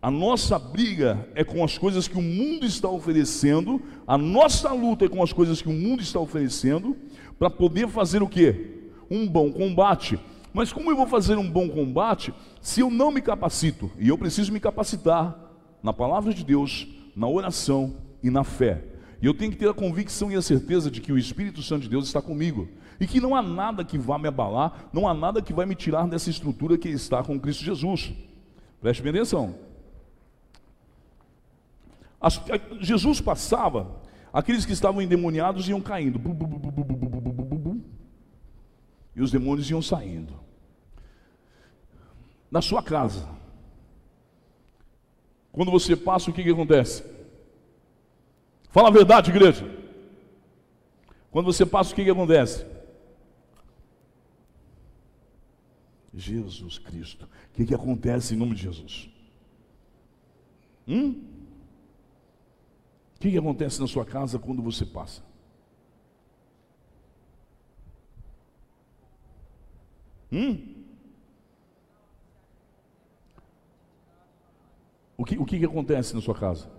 [0.00, 5.04] a nossa briga é com as coisas que o mundo está oferecendo, a nossa luta
[5.04, 6.96] é com as coisas que o mundo está oferecendo,
[7.36, 8.90] para poder fazer o quê?
[9.10, 10.18] Um bom combate.
[10.54, 13.90] Mas como eu vou fazer um bom combate se eu não me capacito?
[13.98, 15.36] E eu preciso me capacitar
[15.82, 16.86] na palavra de Deus,
[17.16, 18.84] na oração e na fé.
[19.20, 21.82] E eu tenho que ter a convicção e a certeza de que o Espírito Santo
[21.82, 22.68] de Deus está comigo.
[23.00, 25.74] E que não há nada que vá me abalar, não há nada que vai me
[25.74, 28.12] tirar dessa estrutura que está com Cristo Jesus.
[28.80, 29.54] Preste bem atenção.
[32.20, 32.40] As,
[32.80, 33.98] Jesus passava
[34.32, 36.20] Aqueles que estavam endemoniados iam caindo.
[39.16, 40.34] E os demônios iam saindo.
[42.50, 43.28] Na sua casa.
[45.50, 47.02] Quando você passa, o que, que acontece?
[48.78, 49.68] Fala a verdade, igreja.
[51.32, 52.64] Quando você passa, o que, que acontece?
[56.14, 57.24] Jesus Cristo.
[57.24, 59.10] O que, que acontece em nome de Jesus?
[60.86, 61.24] Hum?
[63.16, 65.24] O que, que acontece na sua casa quando você passa?
[70.30, 70.84] Hum?
[75.16, 76.77] O que, o que, que acontece na sua casa?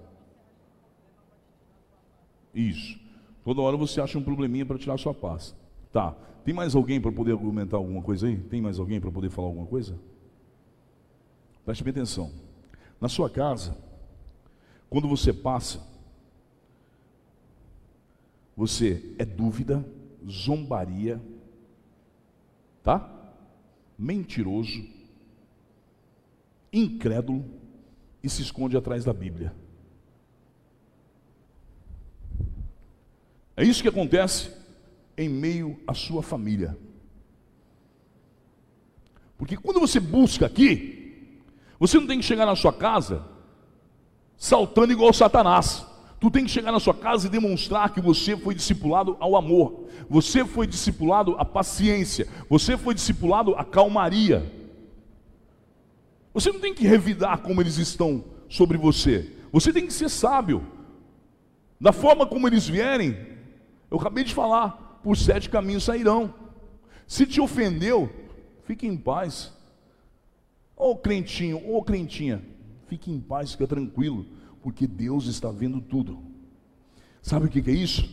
[2.54, 3.00] Isso.
[3.44, 5.56] Toda hora você acha um probleminha para tirar sua paz.
[5.92, 6.12] Tá.
[6.44, 8.38] Tem mais alguém para poder argumentar alguma coisa aí?
[8.38, 10.00] Tem mais alguém para poder falar alguma coisa?
[11.66, 12.32] Preste bem atenção.
[13.00, 13.78] Na sua casa,
[14.90, 15.82] quando você passa,
[18.56, 19.86] você é dúvida,
[20.28, 21.22] zombaria,
[22.84, 23.10] tá?
[23.98, 24.84] Mentiroso,
[26.74, 27.46] incrédulo
[28.24, 29.54] e se esconde atrás da Bíblia.
[33.60, 34.52] É isso que acontece
[35.18, 36.78] em meio à sua família.
[39.38, 41.42] Porque quando você busca aqui,
[41.78, 43.26] você não tem que chegar na sua casa
[44.38, 45.86] saltando igual Satanás.
[46.22, 49.90] Tu tem que chegar na sua casa e demonstrar que você foi discipulado ao amor,
[50.10, 54.50] você foi discipulado à paciência, você foi discipulado à calmaria.
[56.34, 60.66] Você não tem que revidar como eles estão sobre você, você tem que ser sábio.
[61.82, 63.39] Da forma como eles vierem,
[63.90, 66.34] eu acabei de falar, por sete caminhos sairão.
[67.08, 68.10] Se te ofendeu,
[68.66, 69.52] fique em paz.
[70.76, 72.42] Ô oh, crentinho, ô oh, crentinha,
[72.88, 74.26] fique em paz, fica tranquilo
[74.62, 76.20] porque Deus está vendo tudo.
[77.22, 78.10] Sabe o que é isso?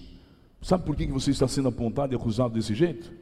[0.61, 3.13] Sabe por que você está sendo apontado e acusado desse jeito?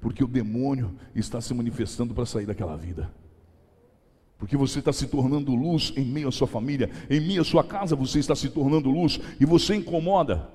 [0.00, 3.12] Porque o demônio está se manifestando para sair daquela vida.
[4.38, 7.62] Porque você está se tornando luz em meio à sua família, em meio à sua
[7.62, 10.50] casa você está se tornando luz e você incomoda.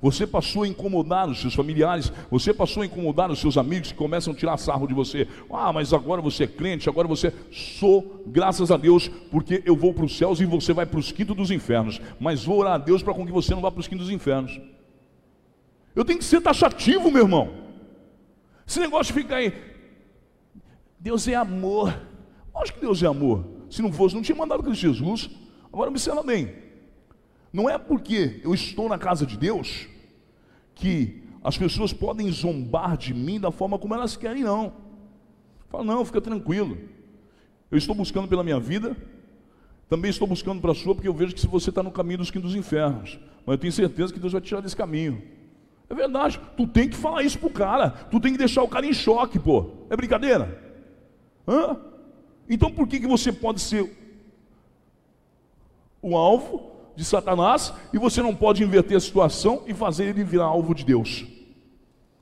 [0.00, 3.98] Você passou a incomodar os seus familiares, você passou a incomodar os seus amigos que
[3.98, 5.28] começam a tirar sarro de você.
[5.50, 9.92] Ah, mas agora você é crente, agora você sou, graças a Deus, porque eu vou
[9.92, 12.00] para os céus e você vai para os quintos dos infernos.
[12.18, 14.14] Mas vou orar a Deus para com que você não vá para os quintos dos
[14.14, 14.60] infernos.
[15.94, 17.50] Eu tenho que ser taxativo, meu irmão.
[18.66, 19.52] Esse negócio de ficar aí,
[20.98, 21.94] Deus é amor.
[22.54, 23.44] Acho que Deus é amor.
[23.68, 25.30] Se não fosse, não tinha mandado Cristo Jesus.
[25.72, 26.54] Agora observa bem.
[27.52, 29.86] Não é porque eu estou na casa de Deus
[30.74, 34.72] que as pessoas podem zombar de mim da forma como elas querem, não.
[35.68, 36.78] Fala, não, fica tranquilo.
[37.70, 38.96] Eu estou buscando pela minha vida,
[39.88, 42.18] também estou buscando para a sua, porque eu vejo que se você está no caminho
[42.18, 45.22] dos quintos infernos, mas eu tenho certeza que Deus vai tirar desse caminho.
[45.90, 48.86] É verdade, tu tem que falar isso pro cara, tu tem que deixar o cara
[48.86, 49.70] em choque, pô.
[49.90, 50.58] É brincadeira?
[51.46, 51.76] Hã?
[52.48, 53.90] Então por que, que você pode ser
[56.00, 60.44] o alvo de Satanás e você não pode inverter a situação e fazer ele virar
[60.44, 61.24] alvo de Deus.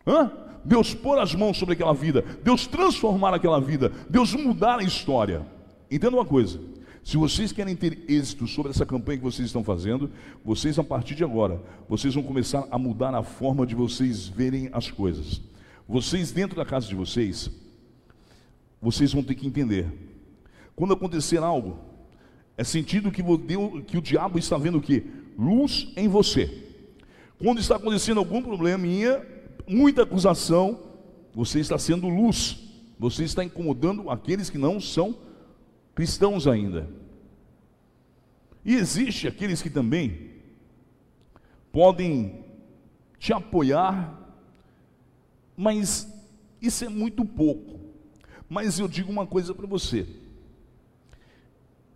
[0.07, 0.31] Hã?
[0.65, 5.47] Deus pôr as mãos sobre aquela vida, Deus transformar aquela vida, Deus mudar a história.
[5.91, 6.61] Entenda uma coisa:
[7.03, 10.11] se vocês querem ter êxito sobre essa campanha que vocês estão fazendo,
[10.45, 14.69] vocês a partir de agora, vocês vão começar a mudar a forma de vocês verem
[14.73, 15.41] as coisas.
[15.89, 17.51] Vocês dentro da casa de vocês,
[18.81, 19.87] vocês vão ter que entender.
[20.77, 21.79] Quando acontecer algo,
[22.57, 23.23] é sentido que,
[23.87, 25.05] que o diabo está vendo o que?
[25.39, 26.67] Luz em você.
[27.39, 29.27] Quando está acontecendo algum probleminha,
[29.67, 30.79] muita acusação,
[31.35, 32.59] você está sendo luz.
[32.99, 35.17] Você está incomodando aqueles que não são
[35.95, 36.89] cristãos ainda.
[38.65, 40.33] E existe aqueles que também
[41.73, 42.45] podem
[43.19, 44.19] te apoiar,
[45.57, 46.07] mas
[46.61, 47.81] isso é muito pouco.
[48.49, 50.07] Mas eu digo uma coisa para você: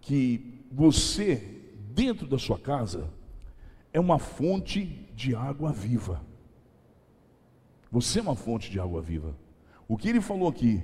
[0.05, 1.63] que você,
[1.95, 3.11] dentro da sua casa,
[3.93, 6.21] é uma fonte de água viva.
[7.91, 9.35] Você é uma fonte de água viva.
[9.89, 10.83] O que ele falou aqui,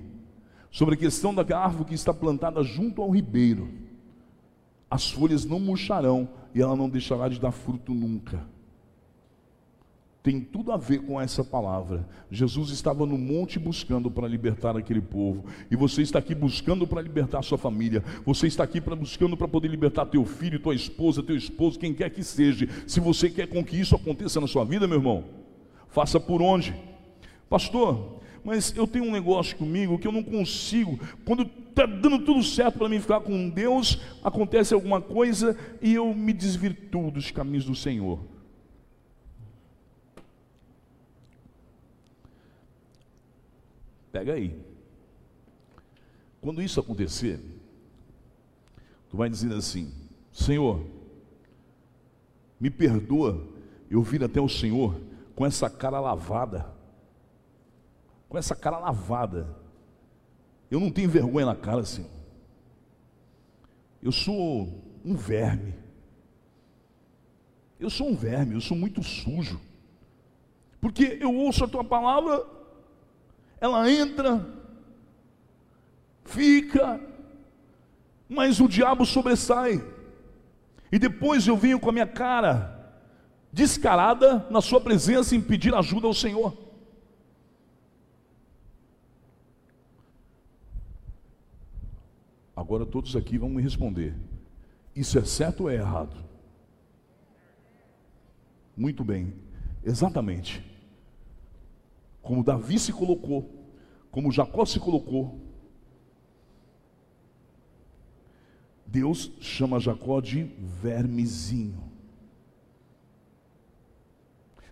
[0.71, 3.69] sobre a questão da árvore que está plantada junto ao ribeiro.
[4.91, 8.47] As folhas não murcharão e ela não deixará de dar fruto nunca.
[10.23, 12.07] Tem tudo a ver com essa palavra.
[12.31, 17.01] Jesus estava no monte buscando para libertar aquele povo, e você está aqui buscando para
[17.01, 18.05] libertar a sua família.
[18.27, 21.95] Você está aqui para buscando para poder libertar teu filho, tua esposa, teu esposo, quem
[21.95, 22.69] quer que seja.
[22.87, 25.25] Se você quer com que isso aconteça na sua vida, meu irmão,
[25.89, 26.75] faça por onde?
[27.49, 31.01] Pastor, mas eu tenho um negócio comigo que eu não consigo.
[31.25, 36.13] Quando está dando tudo certo para mim ficar com Deus, acontece alguma coisa e eu
[36.15, 38.19] me desvirtuo dos caminhos do Senhor.
[44.13, 44.59] Pega aí.
[46.41, 47.41] Quando isso acontecer,
[49.09, 49.93] tu vai dizer assim:
[50.33, 50.85] Senhor,
[52.59, 53.47] me perdoa
[53.91, 55.01] eu vir até o Senhor
[55.35, 56.81] com essa cara lavada
[58.31, 59.55] com essa cara lavada.
[60.71, 62.07] Eu não tenho vergonha na cara, assim.
[64.01, 64.73] Eu sou
[65.05, 65.75] um verme.
[67.79, 69.61] Eu sou um verme, eu sou muito sujo.
[70.81, 72.47] Porque eu ouço a tua palavra,
[73.61, 74.47] ela entra,
[76.25, 77.01] fica,
[78.29, 79.85] mas o diabo sobressai.
[80.91, 82.79] E depois eu venho com a minha cara
[83.53, 86.57] descarada na sua presença em pedir ajuda ao Senhor.
[92.57, 94.15] Agora todos aqui vão me responder:
[94.95, 96.17] isso é certo ou é errado?
[98.77, 99.35] Muito bem,
[99.85, 100.70] exatamente.
[102.23, 103.49] Como Davi se colocou,
[104.11, 105.41] como Jacó se colocou,
[108.87, 110.43] Deus chama Jacó de
[110.83, 111.91] vermezinho.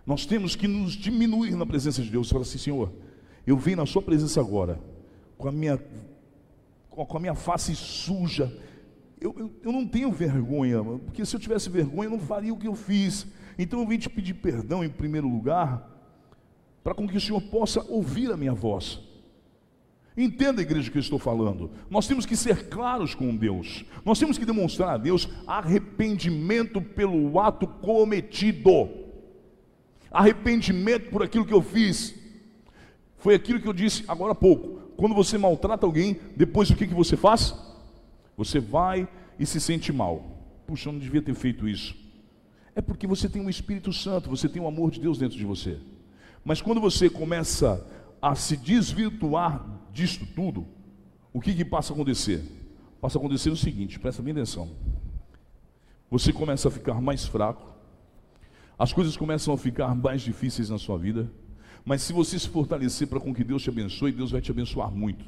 [0.05, 2.29] Nós temos que nos diminuir na presença de Deus.
[2.29, 2.91] Fala assim, Senhor,
[3.45, 4.79] eu venho na Sua presença agora,
[5.37, 5.79] com a minha
[6.89, 8.53] com a minha face suja.
[9.21, 12.57] Eu, eu, eu, não tenho vergonha, porque se eu tivesse vergonha, eu não faria o
[12.57, 13.25] que eu fiz.
[13.57, 15.98] Então eu vim te pedir perdão em primeiro lugar,
[16.89, 18.99] para com que o Senhor possa ouvir a minha voz.
[20.17, 21.69] Entenda, igreja, o que eu estou falando.
[21.87, 23.85] Nós temos que ser claros com Deus.
[24.03, 28.89] Nós temos que demonstrar a Deus arrependimento pelo ato cometido.
[30.09, 32.15] Arrependimento por aquilo que eu fiz.
[33.17, 34.81] Foi aquilo que eu disse agora há pouco.
[34.97, 37.53] Quando você maltrata alguém, depois o que, que você faz?
[38.35, 40.25] Você vai e se sente mal.
[40.65, 41.95] Puxa, eu não devia ter feito isso.
[42.73, 45.45] É porque você tem um Espírito Santo, você tem o amor de Deus dentro de
[45.45, 45.77] você.
[46.49, 47.79] Mas quando você começa
[48.19, 50.65] a se desvirtuar disto tudo,
[51.31, 52.43] o que, que passa a acontecer?
[52.99, 54.67] Passa a acontecer o seguinte, presta bem atenção.
[56.09, 57.71] Você começa a ficar mais fraco,
[58.79, 61.31] as coisas começam a ficar mais difíceis na sua vida,
[61.85, 64.89] mas se você se fortalecer para com que Deus te abençoe, Deus vai te abençoar
[64.89, 65.23] muito.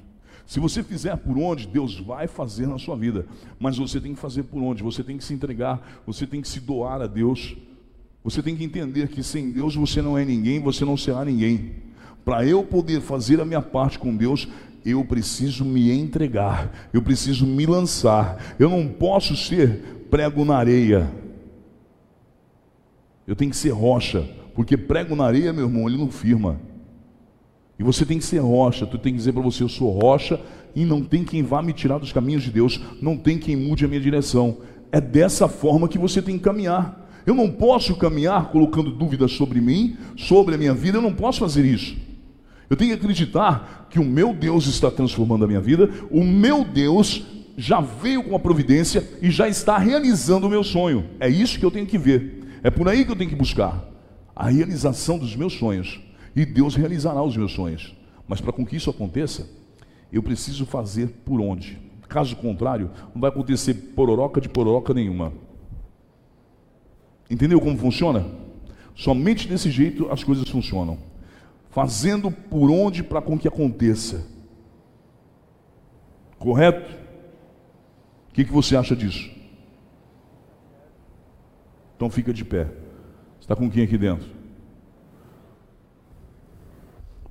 [0.48, 3.28] Se você fizer por onde, Deus vai fazer na sua vida.
[3.60, 4.82] Mas você tem que fazer por onde?
[4.82, 7.56] Você tem que se entregar, você tem que se doar a Deus.
[8.24, 11.72] Você tem que entender que sem Deus você não é ninguém, você não será ninguém.
[12.24, 14.48] Para eu poder fazer a minha parte com Deus,
[14.86, 18.56] eu preciso me entregar, eu preciso me lançar.
[18.60, 21.10] Eu não posso ser prego na areia.
[23.26, 24.28] Eu tenho que ser rocha.
[24.54, 26.60] Porque prego na areia, meu irmão, ele não firma.
[27.80, 30.40] E você tem que ser rocha, tu tem que dizer para você, eu sou rocha
[30.76, 33.84] e não tem quem vá me tirar dos caminhos de Deus, não tem quem mude
[33.84, 34.58] a minha direção.
[34.92, 37.02] É dessa forma que você tem que caminhar.
[37.26, 41.40] Eu não posso caminhar colocando dúvidas sobre mim, sobre a minha vida, eu não posso
[41.40, 41.96] fazer isso.
[42.70, 46.64] Eu tenho que acreditar que o meu Deus está transformando a minha vida, o meu
[46.64, 47.24] Deus
[47.58, 51.06] já veio com a providência e já está realizando o meu sonho.
[51.20, 52.60] É isso que eu tenho que ver.
[52.64, 53.86] É por aí que eu tenho que buscar
[54.36, 56.00] a realização dos meus sonhos.
[56.36, 57.96] E Deus realizará os meus sonhos.
[58.28, 59.50] Mas para que isso aconteça,
[60.12, 61.78] eu preciso fazer por onde?
[62.08, 65.32] Caso contrário, não vai acontecer pororoca de pororoca nenhuma.
[67.32, 68.26] Entendeu como funciona?
[68.94, 70.98] Somente desse jeito as coisas funcionam.
[71.70, 74.28] Fazendo por onde para com que aconteça.
[76.38, 76.92] Correto?
[78.30, 79.32] O que, que você acha disso?
[81.96, 82.68] Então fica de pé.
[83.40, 84.28] Está com quem aqui dentro?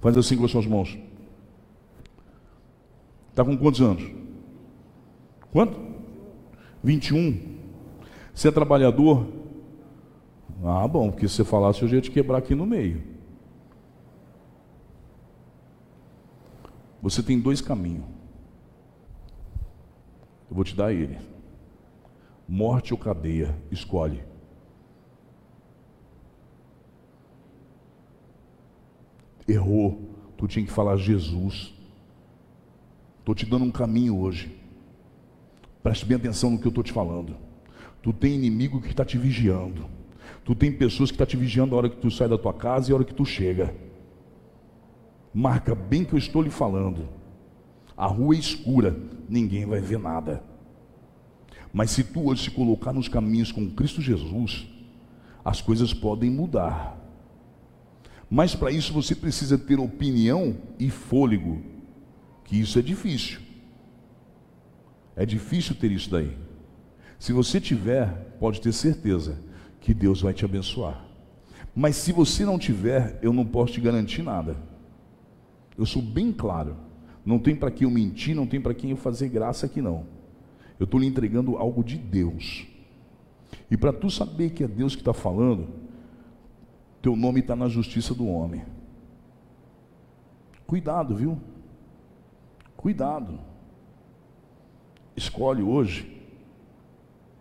[0.01, 0.99] Faz assim com as suas mãos.
[3.29, 4.11] Está com quantos anos?
[5.53, 5.79] Quanto?
[6.83, 7.59] 21.
[8.33, 9.40] Você é trabalhador?
[10.63, 13.03] Ah, bom, porque se você falasse eu ia te quebrar aqui no meio.
[17.01, 18.05] Você tem dois caminhos.
[20.51, 21.19] Eu vou te dar ele.
[22.47, 24.23] Morte ou cadeia, escolhe.
[29.49, 31.73] Errou, tu tinha que falar Jesus.
[33.21, 34.61] Estou te dando um caminho hoje.
[35.83, 37.35] Preste bem atenção no que eu estou te falando.
[38.03, 40.00] Tu tem inimigo que está te vigiando.
[40.45, 42.53] Tu tem pessoas que estão tá te vigiando a hora que tu sai da tua
[42.53, 43.75] casa e a hora que tu chega.
[45.33, 47.09] Marca bem que eu estou lhe falando.
[47.97, 48.97] A rua é escura,
[49.29, 50.43] ninguém vai ver nada.
[51.73, 54.67] Mas se tu hoje se colocar nos caminhos com Cristo Jesus,
[55.45, 56.99] as coisas podem mudar.
[58.29, 61.63] Mas para isso você precisa ter opinião e fôlego,
[62.45, 63.41] que isso é difícil.
[65.15, 66.37] É difícil ter isso daí.
[67.19, 68.09] Se você tiver,
[68.41, 69.50] pode ter certeza
[69.81, 71.05] que Deus vai te abençoar.
[71.75, 74.57] Mas se você não tiver, eu não posso te garantir nada.
[75.77, 76.77] Eu sou bem claro.
[77.25, 80.07] Não tem para quem eu mentir, não tem para quem eu fazer graça aqui não.
[80.79, 82.67] Eu estou lhe entregando algo de Deus.
[83.71, 85.69] E para tu saber que é Deus que está falando,
[87.01, 88.63] teu nome está na justiça do homem.
[90.67, 91.39] Cuidado, viu?
[92.77, 93.39] Cuidado.
[95.17, 96.21] Escolhe hoje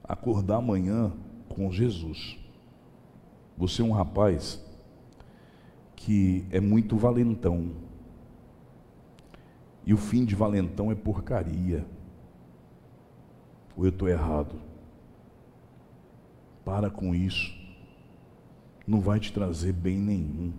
[0.03, 1.13] acordar amanhã
[1.49, 2.37] com Jesus.
[3.57, 4.63] Você é um rapaz
[5.95, 7.71] que é muito valentão.
[9.85, 11.85] E o fim de valentão é porcaria.
[13.75, 14.55] Ou eu estou errado?
[16.63, 17.53] Para com isso.
[18.87, 20.53] Não vai te trazer bem nenhum.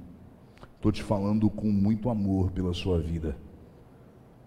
[0.76, 3.36] Estou te falando com muito amor pela sua vida.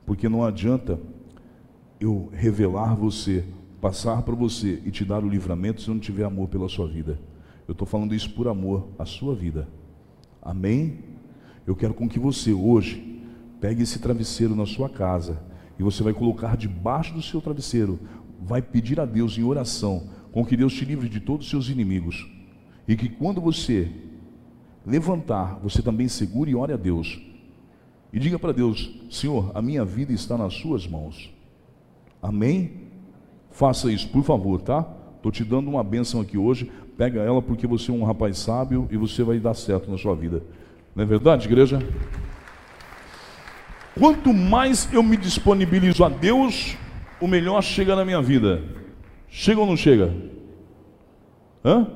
[0.06, 1.00] Porque não adianta
[2.00, 3.46] eu revelar você,
[3.84, 6.88] passar para você e te dar o livramento se eu não tiver amor pela sua
[6.88, 7.20] vida.
[7.68, 9.68] Eu estou falando isso por amor à sua vida.
[10.42, 11.00] Amém?
[11.68, 13.14] Eu quero com que você hoje
[13.64, 15.42] Pegue esse travesseiro na sua casa
[15.80, 17.98] e você vai colocar debaixo do seu travesseiro.
[18.42, 21.70] Vai pedir a Deus em oração com que Deus te livre de todos os seus
[21.70, 22.30] inimigos.
[22.86, 23.90] E que quando você
[24.86, 27.22] levantar, você também segure e ore a Deus.
[28.12, 31.34] E diga para Deus: Senhor, a minha vida está nas Suas mãos.
[32.22, 32.92] Amém?
[33.54, 34.86] Faça isso, por favor, tá?
[35.16, 36.70] Estou te dando uma bênção aqui hoje.
[36.98, 40.16] Pega ela porque você é um rapaz sábio e você vai dar certo na sua
[40.16, 40.44] vida.
[40.96, 41.80] Não é verdade, igreja?
[43.98, 46.76] Quanto mais eu me disponibilizo a Deus,
[47.22, 48.64] o melhor chega na minha vida.
[49.30, 50.12] Chega ou não chega?
[51.64, 51.88] Hã?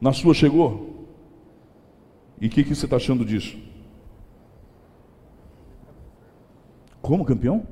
[0.00, 1.08] Na sua chegou?
[2.40, 3.58] E o que, que você está achando disso?
[7.02, 7.66] Como campeão?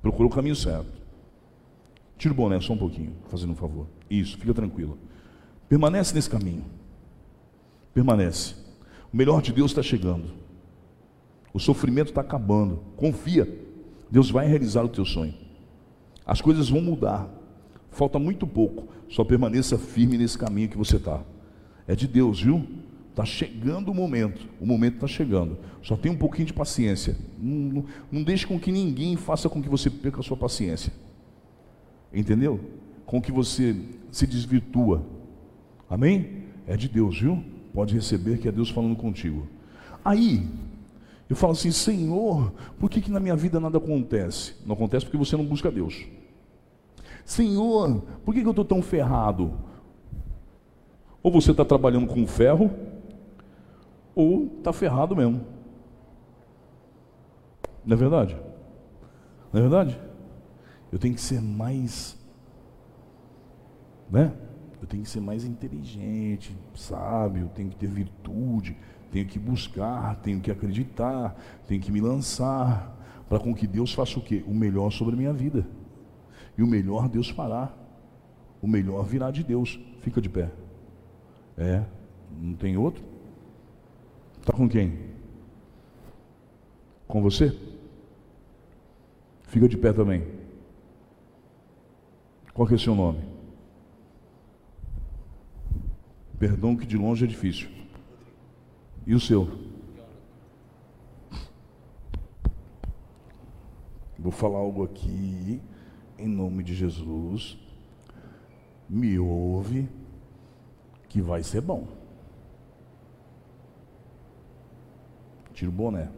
[0.00, 0.93] Procurou o caminho certo.
[2.24, 3.86] Tira o boné só um pouquinho, fazendo um favor.
[4.08, 4.96] Isso, fica tranquilo.
[5.68, 6.64] Permanece nesse caminho.
[7.92, 8.54] Permanece.
[9.12, 10.32] O melhor de Deus está chegando.
[11.52, 12.80] O sofrimento está acabando.
[12.96, 13.46] Confia.
[14.10, 15.34] Deus vai realizar o teu sonho.
[16.24, 17.28] As coisas vão mudar.
[17.90, 18.88] Falta muito pouco.
[19.10, 21.22] Só permaneça firme nesse caminho que você está.
[21.86, 22.66] É de Deus, viu?
[23.10, 24.48] Está chegando o momento.
[24.58, 25.58] O momento está chegando.
[25.82, 27.18] Só tem um pouquinho de paciência.
[27.38, 30.90] Não, não, não deixe com que ninguém faça com que você perca a sua paciência.
[32.14, 32.60] Entendeu?
[33.04, 33.76] Com que você
[34.10, 35.04] se desvirtua.
[35.90, 36.44] Amém?
[36.66, 37.42] É de Deus, viu?
[37.72, 39.48] Pode receber que é Deus falando contigo.
[40.04, 40.48] Aí,
[41.28, 44.54] eu falo assim, Senhor, por que, que na minha vida nada acontece?
[44.64, 46.06] Não acontece porque você não busca Deus.
[47.24, 49.52] Senhor, por que, que eu estou tão ferrado?
[51.22, 52.70] Ou você está trabalhando com ferro,
[54.14, 55.40] ou está ferrado mesmo.
[57.84, 58.36] Não é verdade?
[59.52, 59.98] Não é verdade?
[60.94, 62.16] Eu tenho que ser mais,
[64.08, 64.32] né?
[64.80, 68.76] Eu tenho que ser mais inteligente, sábio, tenho que ter virtude,
[69.10, 71.34] tenho que buscar, tenho que acreditar,
[71.66, 72.96] tenho que me lançar.
[73.28, 74.44] para com que Deus faça o quê?
[74.46, 75.66] O melhor sobre a minha vida.
[76.56, 77.74] E o melhor Deus fará.
[78.62, 79.80] O melhor virá de Deus.
[79.98, 80.48] Fica de pé.
[81.58, 81.82] É,
[82.40, 83.02] não tem outro?
[84.40, 84.96] Está com quem?
[87.08, 87.52] Com você?
[89.48, 90.43] Fica de pé também.
[92.54, 93.20] Qual que é o seu nome?
[96.38, 97.68] Perdão que de longe é difícil.
[99.04, 99.48] E o seu?
[104.16, 105.60] Vou falar algo aqui,
[106.16, 107.58] em nome de Jesus.
[108.88, 109.88] Me ouve,
[111.08, 111.88] que vai ser bom.
[115.52, 116.08] Tira o boné.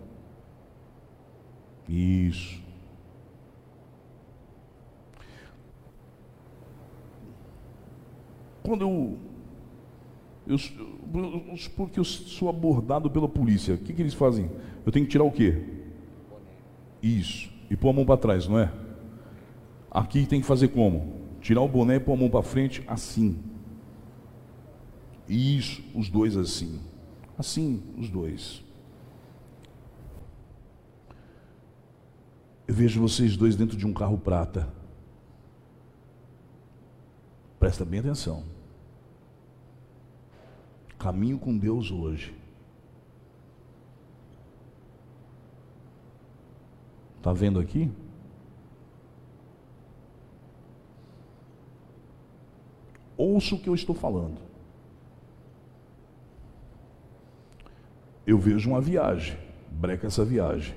[1.89, 2.66] Isso.
[8.67, 9.19] Quando eu,
[10.49, 10.59] eu,
[11.77, 14.51] porque eu sou abordado pela polícia, o que, que eles fazem?
[14.85, 15.63] Eu tenho que tirar o quê?
[17.01, 17.49] Isso.
[17.71, 18.73] E pôr a mão para trás, não é?
[19.89, 21.15] Aqui tem que fazer como?
[21.41, 23.39] Tirar o boné e pôr a mão para frente, assim.
[25.29, 26.81] Isso, os dois assim.
[27.39, 28.65] Assim, os dois.
[32.67, 34.69] Eu vejo vocês dois dentro de um carro prata.
[37.61, 38.56] Presta bem atenção.
[41.07, 42.37] Caminho com Deus hoje.
[47.19, 47.93] Está vendo aqui?
[53.17, 54.41] Ouça o que eu estou falando.
[58.27, 59.39] Eu vejo uma viagem.
[59.71, 60.75] Breca essa viagem.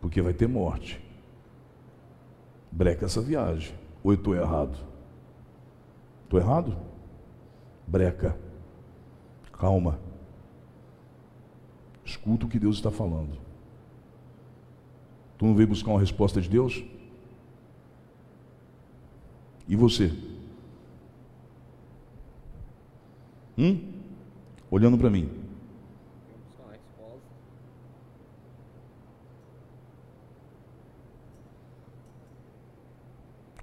[0.00, 1.00] Porque vai ter morte.
[2.72, 3.76] Breca essa viagem.
[4.02, 4.76] Ou eu estou errado?
[6.24, 6.76] Estou errado?
[7.86, 8.47] Breca.
[9.58, 9.98] Calma.
[12.04, 13.36] Escuta o que Deus está falando.
[15.36, 16.82] Tu não veio buscar uma resposta de Deus?
[19.68, 20.12] E você?
[23.58, 23.92] Hum?
[24.70, 25.28] Olhando para mim.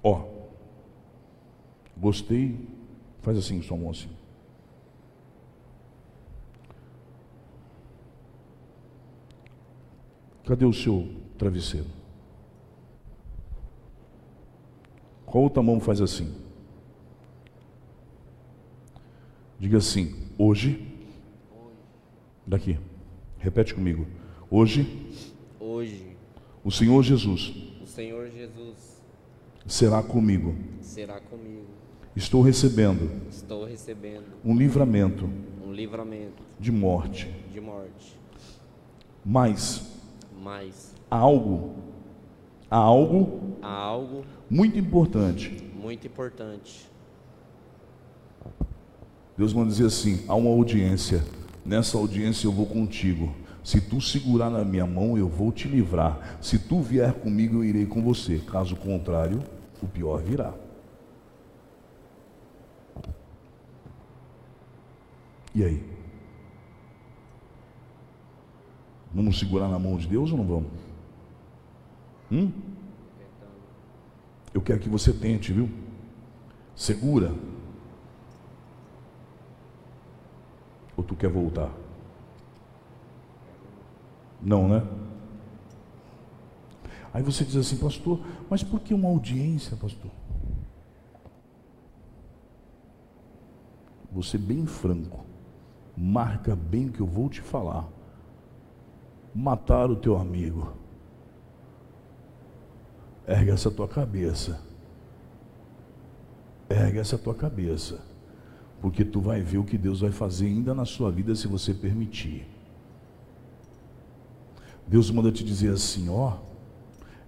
[0.02, 0.24] Ó,
[1.96, 2.60] gostei,
[3.22, 3.90] faz assim, sua mão
[10.46, 11.88] Cadê o seu travesseiro?
[15.26, 16.32] Qual outra mão faz assim?
[19.58, 20.86] Diga assim, hoje.
[22.46, 22.78] Daqui.
[23.38, 24.06] Repete comigo.
[24.48, 25.10] Hoje.
[25.58, 26.16] Hoje.
[26.62, 27.52] O Senhor Jesus.
[27.82, 29.02] O Senhor Jesus.
[29.66, 30.54] Será comigo.
[30.80, 31.66] Será comigo.
[32.14, 33.10] Estou recebendo.
[33.28, 34.26] Estou recebendo.
[34.44, 35.28] Um livramento.
[35.66, 36.40] Um livramento.
[36.60, 37.28] De morte.
[37.52, 38.16] De morte.
[39.24, 39.95] Mas
[40.42, 41.74] mas há algo,
[42.70, 45.62] há algo, algo muito importante.
[45.74, 46.88] Muito importante.
[49.36, 51.24] Deus manda dizer assim: há uma audiência.
[51.64, 53.34] Nessa audiência eu vou contigo.
[53.62, 56.38] Se tu segurar na minha mão, eu vou te livrar.
[56.40, 58.38] Se tu vier comigo, eu irei com você.
[58.38, 59.42] Caso contrário,
[59.82, 60.54] o pior virá.
[65.52, 65.95] E aí?
[69.16, 70.70] Vamos segurar na mão de Deus ou não vamos?
[72.30, 72.52] Hum?
[74.52, 75.70] Eu quero que você tente, viu?
[76.74, 77.34] Segura.
[80.94, 81.72] Ou tu quer voltar?
[84.42, 84.86] Não, né?
[87.14, 90.10] Aí você diz assim, pastor, mas por que uma audiência, pastor?
[94.12, 95.24] Você bem franco,
[95.96, 97.95] marca bem o que eu vou te falar
[99.36, 100.72] matar o teu amigo.
[103.28, 104.58] Ergue essa tua cabeça.
[106.70, 108.00] Ergue essa tua cabeça.
[108.80, 111.74] Porque tu vai ver o que Deus vai fazer ainda na sua vida se você
[111.74, 112.46] permitir.
[114.86, 116.38] Deus manda te dizer assim, ó,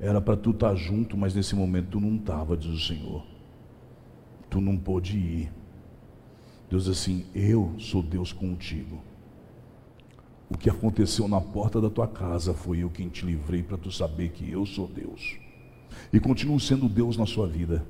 [0.00, 3.26] era para tu estar tá junto, mas nesse momento tu não estava, diz o Senhor.
[4.48, 5.52] Tu não pôde ir.
[6.70, 9.07] Deus assim, eu sou Deus contigo.
[10.50, 13.92] O que aconteceu na porta da tua casa foi eu quem te livrei para tu
[13.92, 15.36] saber que eu sou Deus.
[16.12, 17.84] E continuo sendo Deus na sua vida.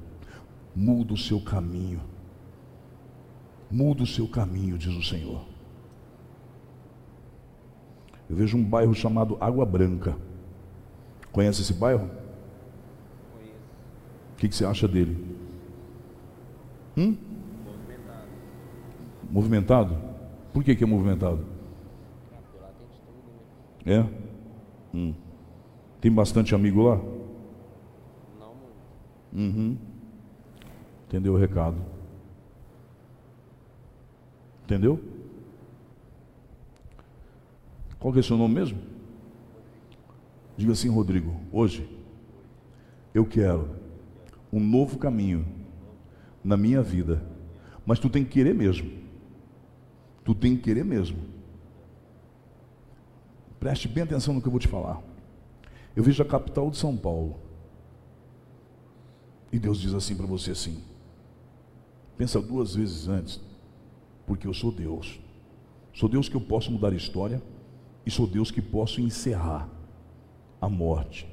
[0.74, 2.00] Muda o seu caminho.
[3.70, 5.44] Muda o seu caminho, diz o Senhor.
[8.28, 10.16] Eu vejo um bairro chamado Água Branca.
[11.30, 12.10] Conhece esse bairro?
[13.32, 13.54] Conheço.
[14.32, 15.36] O que, que você acha dele?
[16.96, 17.16] Hum?
[17.64, 18.28] Movimentado.
[19.30, 19.98] Movimentado?
[20.52, 21.57] Por que, que é movimentado?
[23.88, 24.04] É?
[24.94, 25.14] Hum.
[25.98, 26.96] Tem bastante amigo lá?
[28.38, 28.52] Não.
[29.32, 29.78] Uhum.
[31.06, 31.78] Entendeu o recado?
[34.64, 35.02] Entendeu?
[37.98, 38.78] Qual que é o seu nome mesmo?
[40.54, 41.88] Diga assim, Rodrigo, hoje
[43.14, 43.70] eu quero
[44.52, 45.46] um novo caminho
[46.44, 47.22] na minha vida.
[47.86, 48.90] Mas tu tem que querer mesmo.
[50.24, 51.37] Tu tem que querer mesmo.
[53.58, 55.02] Preste bem atenção no que eu vou te falar.
[55.96, 57.36] Eu vejo a capital de São Paulo.
[59.50, 60.82] E Deus diz assim para você assim:
[62.16, 63.40] Pensa duas vezes antes,
[64.26, 65.18] porque eu sou Deus.
[65.92, 67.42] Sou Deus que eu posso mudar a história
[68.06, 69.68] e sou Deus que posso encerrar
[70.60, 71.26] a morte.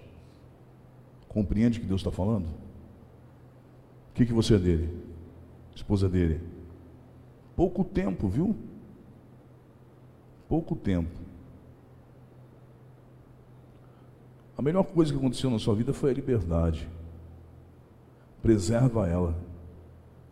[1.27, 2.45] Compreende o que Deus está falando?
[2.45, 4.89] O que, que você é dele?
[5.75, 6.41] Esposa dele.
[7.55, 8.55] Pouco tempo, viu?
[10.47, 11.24] Pouco tempo.
[14.57, 16.87] A melhor coisa que aconteceu na sua vida foi a liberdade.
[18.41, 19.37] Preserva ela.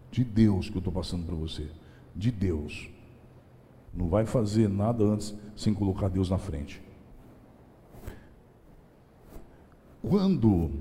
[0.09, 1.67] De Deus que eu estou passando para você.
[2.15, 2.89] De Deus.
[3.93, 6.81] Não vai fazer nada antes sem colocar Deus na frente.
[10.01, 10.71] Quando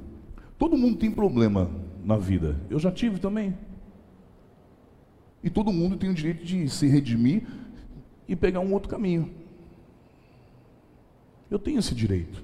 [0.58, 1.70] todo mundo tem problema
[2.04, 3.56] na vida, eu já tive também.
[5.42, 7.46] E todo mundo tem o direito de se redimir
[8.28, 9.32] e pegar um outro caminho.
[11.50, 12.42] Eu tenho esse direito,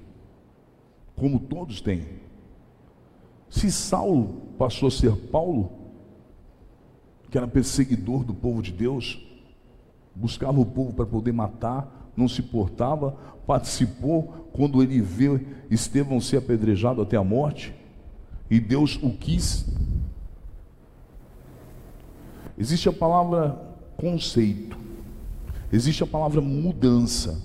[1.19, 2.05] como todos têm.
[3.49, 5.71] Se Saulo passou a ser Paulo,
[7.29, 9.21] que era perseguidor do povo de Deus,
[10.15, 13.11] buscava o povo para poder matar, não se portava,
[13.45, 17.73] participou quando ele vê Estevão ser apedrejado até a morte,
[18.49, 19.65] e Deus o quis.
[22.57, 23.59] Existe a palavra
[23.97, 24.77] conceito,
[25.71, 27.41] existe a palavra mudança,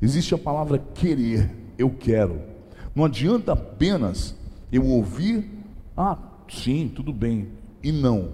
[0.00, 2.57] existe a palavra querer, eu quero.
[2.98, 4.36] Não adianta apenas
[4.72, 5.48] eu ouvir,
[5.96, 6.18] ah,
[6.48, 7.46] sim, tudo bem,
[7.80, 8.30] e não.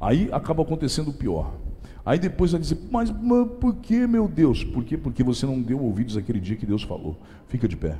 [0.00, 1.56] Aí acaba acontecendo o pior.
[2.06, 4.62] Aí depois vai dizer, mas, mas por que, meu Deus?
[4.62, 4.96] Por quê?
[4.96, 7.16] Porque você não deu ouvidos aquele dia que Deus falou.
[7.48, 7.98] Fica de pé.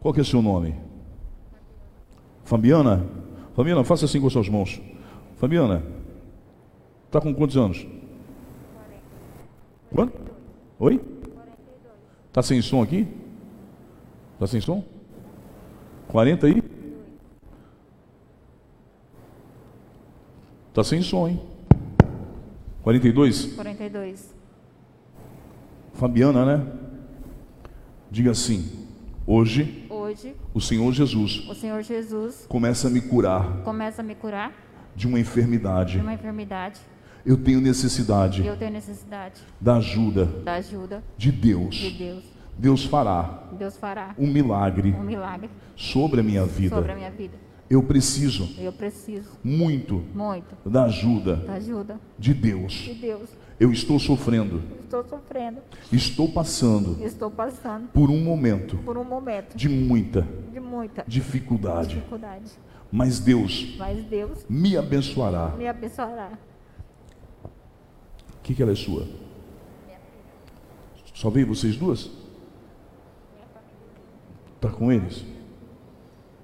[0.00, 0.74] Qual que é o seu nome?
[2.42, 3.04] Fabiana?
[3.54, 4.80] Fabiana, faça assim com as suas mãos.
[5.36, 5.84] Fabiana,
[7.04, 7.86] está com quantos anos?
[9.94, 10.18] Quanto?
[10.78, 10.98] Oi?
[12.30, 13.20] Está sem som aqui?
[14.42, 14.82] Está sem som?
[16.08, 16.64] 40 aí?
[20.68, 21.40] Está sem som, hein?
[22.82, 23.54] 42?
[23.54, 24.34] 42.
[25.92, 26.66] Fabiana, né?
[28.10, 28.88] Diga assim:
[29.24, 34.16] hoje Hoje, o Senhor Jesus o Senhor Jesus começa a me curar começa a me
[34.16, 34.52] curar
[34.96, 36.00] de uma de enfermidade.
[36.00, 36.80] uma enfermidade
[37.24, 41.76] Eu tenho necessidade eu tenho necessidade da ajuda da ajuda de Deus.
[41.76, 42.41] de Deus.
[42.58, 46.94] Deus fará Deus fará um milagre um milagre sobre a minha sobre a vida.
[46.94, 47.34] minha vida.
[47.68, 52.72] Eu preciso Eu preciso muito muito da ajuda da ajuda de Deus.
[52.72, 53.30] de Deus.
[53.58, 59.56] Eu estou sofrendo, Estou sofrendo, estou passando estou passando por um momento por um momento
[59.56, 62.50] de muita de muita dificuldade, dificuldade,
[62.90, 65.48] mas Deus mas Deus me abençoará.
[65.56, 66.30] me abençoará.
[67.44, 69.06] O que, que ela é sua?
[71.14, 72.10] Só veio vocês duas?
[74.62, 75.24] Tá com eles?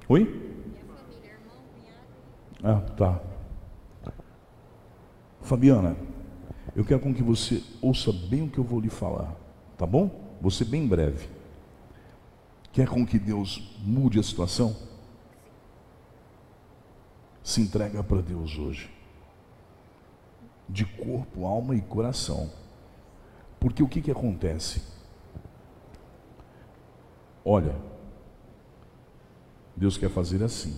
[0.08, 0.66] Oi?
[2.64, 3.20] Ah, tá.
[5.40, 5.96] Fabiana,
[6.74, 9.36] eu quero com que você ouça bem o que eu vou lhe falar,
[9.76, 10.10] tá bom?
[10.50, 11.28] Ser bem breve.
[12.72, 14.74] Quer com que Deus mude a situação?
[17.40, 18.90] Se entrega para Deus hoje
[20.68, 22.50] de corpo, alma e coração.
[23.60, 24.82] Porque o que, que acontece?
[27.44, 27.87] Olha,
[29.78, 30.76] Deus quer fazer assim.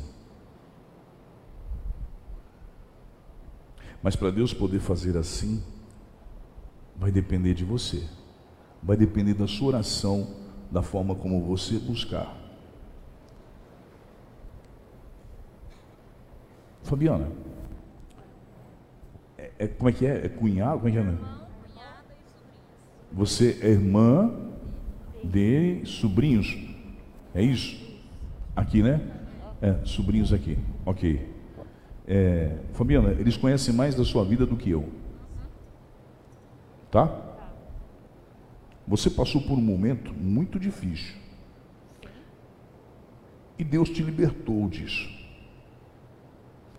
[4.03, 5.63] Mas para Deus poder fazer assim,
[6.97, 8.07] vai depender de você.
[8.83, 10.35] Vai depender da sua oração,
[10.71, 12.37] da forma como você buscar.
[16.83, 17.31] Fabiana,
[19.39, 20.27] é, é- como é que é?
[20.27, 20.79] É cunhado?
[20.79, 21.03] Como é que é?
[21.03, 21.19] né?
[23.13, 24.31] Você é irmã
[25.25, 26.57] de sobrinhos?
[27.35, 27.90] É isso?
[28.61, 29.01] Aqui, né?
[29.63, 30.59] É, sobrinhos aqui.
[30.85, 31.27] Ok.
[32.07, 34.87] É, Fabiana, eles conhecem mais da sua vida do que eu.
[36.91, 37.11] Tá?
[38.87, 41.15] Você passou por um momento muito difícil.
[43.59, 45.09] E Deus te libertou disso.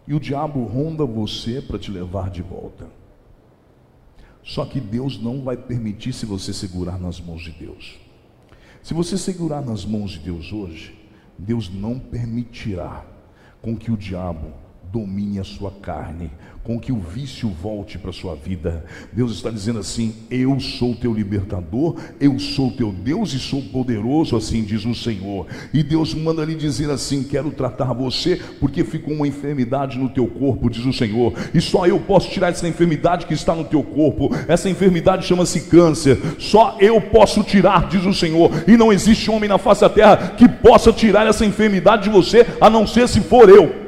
[0.07, 2.88] E o diabo ronda você para te levar de volta.
[4.43, 7.99] Só que Deus não vai permitir se você segurar nas mãos de Deus.
[8.84, 11.00] Se você segurar nas mãos de Deus hoje,
[11.43, 13.03] Deus não permitirá
[13.61, 14.53] com que o diabo
[14.91, 16.29] domine a sua carne,
[16.63, 18.85] com que o vício volte para a sua vida.
[19.11, 24.35] Deus está dizendo assim: Eu sou teu libertador, eu sou teu Deus e sou poderoso,
[24.35, 25.47] assim diz o Senhor.
[25.73, 30.27] E Deus manda lhe dizer assim: Quero tratar você, porque ficou uma enfermidade no teu
[30.27, 33.81] corpo, diz o Senhor, e só eu posso tirar essa enfermidade que está no teu
[33.81, 34.29] corpo.
[34.47, 39.49] Essa enfermidade chama-se câncer, só eu posso tirar, diz o Senhor, e não existe homem
[39.49, 43.21] na face da terra que possa tirar essa enfermidade de você, a não ser se
[43.21, 43.80] for eu.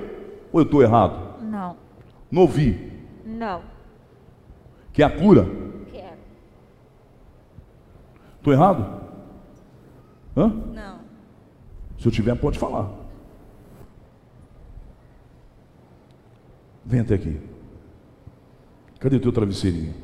[0.53, 1.41] Ou eu estou errado?
[1.41, 1.75] Não.
[2.31, 2.93] Não ouvi.
[3.25, 3.63] Não.
[4.93, 5.45] Que é a cura?
[5.91, 6.17] Quero.
[8.37, 9.03] Estou errado?
[10.37, 10.47] Hã?
[10.47, 10.99] Não.
[11.97, 12.91] Se eu tiver, pode falar.
[16.85, 17.41] Vem até aqui.
[18.99, 19.95] Cadê o teu travesseirinho?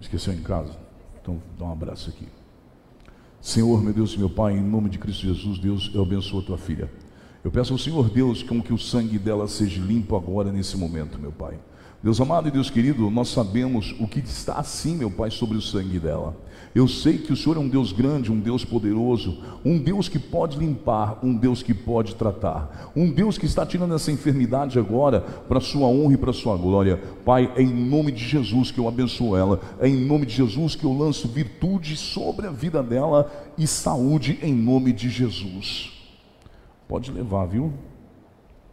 [0.00, 0.76] Esqueceu em casa?
[1.22, 2.26] Então dá um abraço aqui.
[3.40, 6.42] Senhor, meu Deus e meu Pai, em nome de Cristo Jesus, Deus, eu abençoo a
[6.42, 6.90] tua filha.
[7.44, 11.30] Eu peço ao Senhor Deus que o sangue dela seja limpo agora nesse momento, meu
[11.30, 11.58] Pai.
[12.02, 15.60] Deus amado e Deus querido, nós sabemos o que está assim, meu Pai, sobre o
[15.60, 16.34] sangue dela.
[16.74, 20.18] Eu sei que o Senhor é um Deus grande, um Deus poderoso, um Deus que
[20.18, 25.20] pode limpar, um Deus que pode tratar, um Deus que está tirando essa enfermidade agora
[25.20, 26.96] para a sua honra e para a sua glória.
[27.26, 30.74] Pai, é em nome de Jesus que eu abençoo ela, é em nome de Jesus
[30.74, 35.93] que eu lanço virtude sobre a vida dela e saúde em nome de Jesus.
[36.88, 37.72] Pode levar, viu?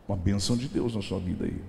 [0.08, 1.62] Uma benção de Deus na sua vida aí.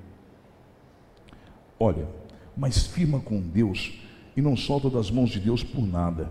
[1.79, 2.09] Olha,
[2.57, 3.99] mas firma com Deus
[4.37, 6.31] e não solta das mãos de Deus por nada.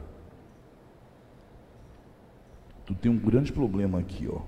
[2.86, 4.42] Tu tem um grande problema aqui, ó.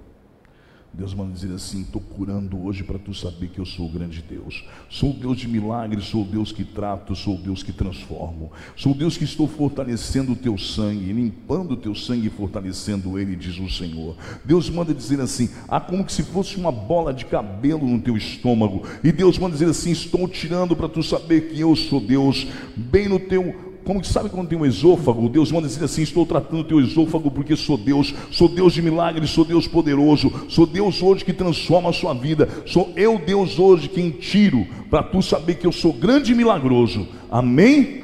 [0.93, 4.21] Deus manda dizer assim: estou curando hoje para tu saber que eu sou o grande
[4.21, 4.63] Deus.
[4.89, 8.51] Sou o Deus de milagres, sou o Deus que trato, sou o Deus que transformo.
[8.75, 13.17] Sou o Deus que estou fortalecendo o teu sangue, limpando o teu sangue e fortalecendo
[13.17, 14.15] ele, diz o Senhor.
[14.45, 18.15] Deus manda dizer assim: há como que se fosse uma bola de cabelo no teu
[18.15, 18.83] estômago.
[19.03, 23.09] E Deus manda dizer assim: estou tirando para tu saber que eu sou Deus, bem
[23.09, 25.27] no teu como sabe quando tem um esôfago?
[25.27, 28.81] Deus manda dizer assim: Estou tratando o teu esôfago porque sou Deus, sou Deus de
[28.81, 33.59] milagres, sou Deus poderoso, sou Deus hoje que transforma a sua vida, sou eu, Deus,
[33.59, 37.07] hoje quem tiro, para tu saber que eu sou grande e milagroso.
[37.29, 38.03] Amém?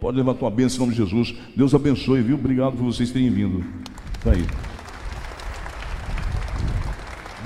[0.00, 1.34] Pode levar tua bênção em nome de Jesus.
[1.54, 2.36] Deus abençoe, viu?
[2.36, 3.64] Obrigado por vocês terem vindo.
[4.18, 4.44] Está aí.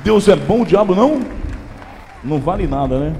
[0.02, 1.20] Deus é bom, o diabo não?
[2.24, 3.16] Não vale nada, né?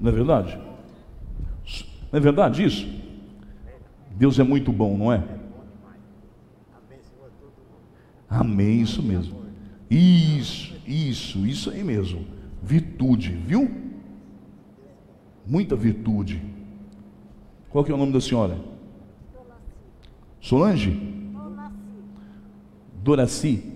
[0.00, 0.65] Não é verdade?
[2.10, 2.88] Não é verdade isso?
[4.10, 5.22] Deus é muito bom, não é?
[8.28, 9.36] Amém, isso mesmo.
[9.90, 12.26] Isso, isso, isso aí mesmo.
[12.62, 13.70] Virtude, viu?
[15.46, 16.42] Muita virtude.
[17.70, 18.56] Qual que é o nome da senhora?
[20.40, 20.98] Solange?
[23.02, 23.72] Doraci.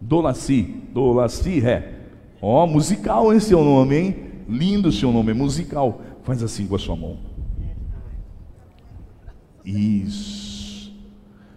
[0.00, 0.62] Dolaci.
[0.92, 1.96] Dolaci, é.
[2.40, 4.16] Ó, musical esse o nome, hein?
[4.48, 6.00] Lindo seu nome, é musical.
[6.26, 7.18] Faz assim com a sua mão.
[9.64, 10.92] Isso.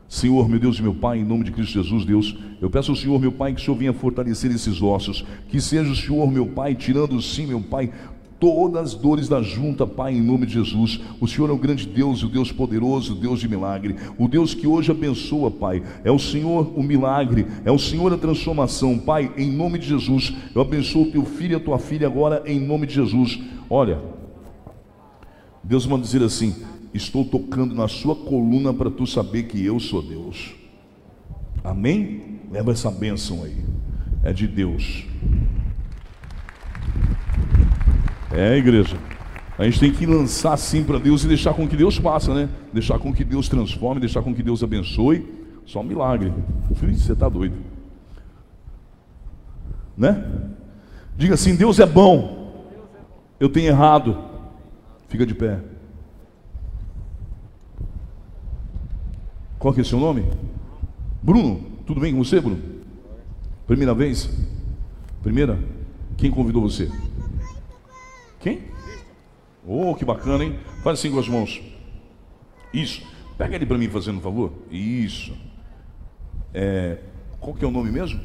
[0.08, 2.98] Senhor, meu Deus e meu Pai, em nome de Cristo Jesus, Deus, eu peço ao
[2.98, 6.46] Senhor, meu Pai, que o Senhor venha fortalecer esses ossos, que seja o Senhor, meu
[6.46, 7.92] Pai, tirando sim, meu Pai,
[8.40, 11.00] todas as dores da junta, Pai, em nome de Jesus.
[11.20, 14.54] O Senhor é o grande Deus, o Deus poderoso, o Deus de milagre, o Deus
[14.54, 15.82] que hoje abençoa, Pai.
[16.04, 20.32] É o Senhor o milagre, é o Senhor a transformação, Pai, em nome de Jesus.
[20.54, 23.40] Eu abençoo teu filho e a tua filha agora, em nome de Jesus.
[23.68, 24.19] Olha,
[25.64, 26.56] Deus manda dizer assim:
[26.94, 30.56] Estou tocando na sua coluna para tu saber que eu sou Deus.
[31.64, 32.40] Amém?
[32.52, 33.58] Leva essa bênção aí.
[34.24, 35.06] É de Deus.
[38.32, 38.98] É, igreja.
[39.58, 42.50] A gente tem que lançar assim para Deus e deixar com que Deus faça, né?
[42.72, 45.28] Deixar com que Deus transforme, deixar com que Deus abençoe.
[45.66, 46.34] Só um milagre.
[46.76, 47.58] Filho, você está doido.
[49.98, 50.26] Né?
[51.18, 52.66] Diga assim: Deus é bom.
[53.40, 54.29] Eu tenho errado.
[55.10, 55.60] Fica de pé.
[59.58, 60.24] Qual que é o seu nome?
[61.22, 61.68] Bruno.
[61.86, 62.62] Tudo bem com você, Bruno?
[63.66, 64.30] Primeira vez?
[65.24, 65.60] Primeira?
[66.16, 66.90] Quem convidou você?
[68.40, 68.62] Quem?
[69.68, 70.60] Oh, que bacana, hein?
[70.84, 71.62] Faz assim com as mãos.
[72.72, 73.06] Isso.
[73.38, 74.54] Pega ele para mim fazendo um favor.
[74.70, 75.36] Isso.
[76.54, 77.00] É,
[77.40, 78.22] qual que é o nome mesmo?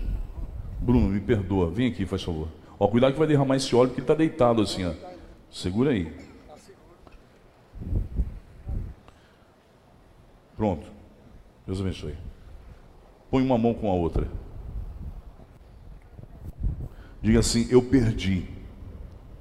[0.80, 1.70] Bruno, me perdoa.
[1.70, 2.48] Vem aqui, faz favor.
[2.78, 4.92] Ó, cuidado que vai derramar esse óleo porque ele está deitado assim, ó.
[5.50, 6.12] Segura aí.
[10.56, 10.86] Pronto.
[11.66, 12.14] Deus abençoe.
[13.30, 14.28] Põe uma mão com a outra.
[17.20, 18.48] Diga assim: Eu perdi.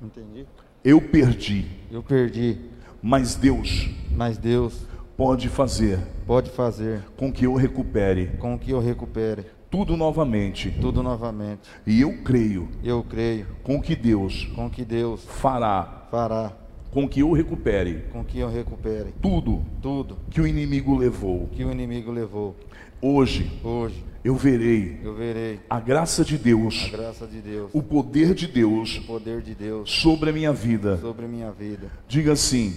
[0.02, 0.46] Entendi.
[0.84, 1.66] Eu perdi.
[1.92, 2.60] Eu perdi.
[3.02, 4.86] Mas Deus Mas Deus
[5.18, 10.72] pode fazer pode fazer com que eu recupere com que eu recupere tudo novamente.
[10.80, 11.70] tudo novamente.
[11.86, 16.54] E eu creio Eu creio com que Deus com que Deus fará fará
[16.94, 21.48] com que eu recupere com que eu recupere tudo tudo que o inimigo levou.
[21.52, 22.56] que o inimigo levou.
[23.02, 27.82] Hoje Hoje eu verei eu verei a graça de a Deus, graça de Deus, o
[27.82, 30.98] poder de Deus o poder de Deus sobre a minha vida.
[30.98, 31.88] sobre minha vida.
[32.08, 32.74] Diga assim,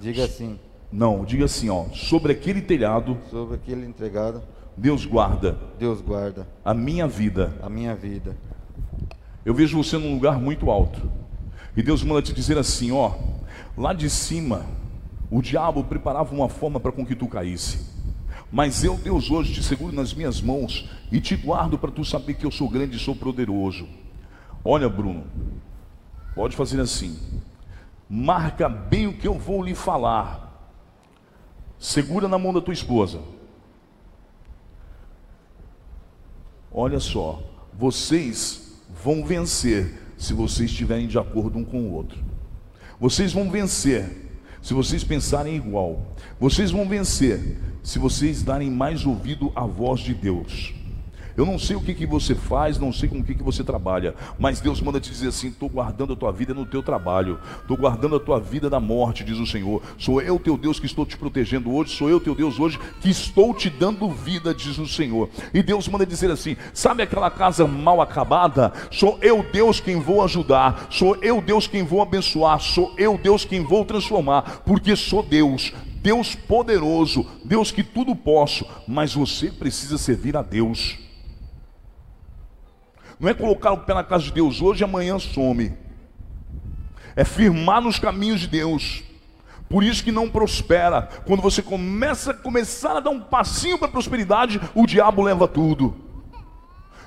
[0.00, 0.58] Diga assim,
[0.90, 4.42] não, diga assim, ó, sobre aquele telhado, sobre aquele entregado,
[4.76, 7.54] Deus guarda Deus guarda a minha vida.
[7.62, 8.36] a minha vida.
[9.44, 11.00] Eu vejo você num lugar muito alto.
[11.76, 13.12] E Deus manda te dizer assim, ó,
[13.76, 14.66] lá de cima,
[15.30, 17.88] o diabo preparava uma forma para com que tu caísse.
[18.52, 22.34] Mas eu, Deus, hoje te seguro nas minhas mãos e te guardo para tu saber
[22.34, 23.88] que eu sou grande e sou poderoso.
[24.64, 25.24] Olha, Bruno,
[26.34, 27.16] pode fazer assim.
[28.08, 30.48] Marca bem o que eu vou lhe falar.
[31.78, 33.20] Segura na mão da tua esposa.
[36.72, 37.42] Olha só,
[37.72, 42.18] vocês vão vencer se vocês estiverem de acordo um com o outro.
[43.00, 44.04] Vocês vão vencer
[44.60, 46.14] se vocês pensarem igual.
[46.38, 50.74] Vocês vão vencer se vocês darem mais ouvido à voz de Deus.
[51.36, 53.62] Eu não sei o que, que você faz, não sei com o que, que você
[53.62, 57.38] trabalha, mas Deus manda te dizer assim: estou guardando a tua vida no teu trabalho,
[57.60, 59.82] estou guardando a tua vida da morte, diz o Senhor.
[59.98, 63.10] Sou eu teu Deus que estou te protegendo hoje, sou eu teu Deus hoje que
[63.10, 65.28] estou te dando vida, diz o Senhor.
[65.52, 68.72] E Deus manda dizer assim: sabe aquela casa mal acabada?
[68.90, 73.44] Sou eu Deus quem vou ajudar, sou eu Deus quem vou abençoar, sou eu Deus
[73.44, 75.72] quem vou transformar, porque sou Deus.
[76.02, 80.98] Deus poderoso, Deus que tudo posso, mas você precisa servir a Deus.
[83.20, 85.74] Não é colocar o pé na casa de Deus hoje e amanhã some.
[87.14, 89.04] É firmar nos caminhos de Deus.
[89.68, 91.02] Por isso que não prospera.
[91.26, 95.94] Quando você começa começar a dar um passinho para a prosperidade, o diabo leva tudo.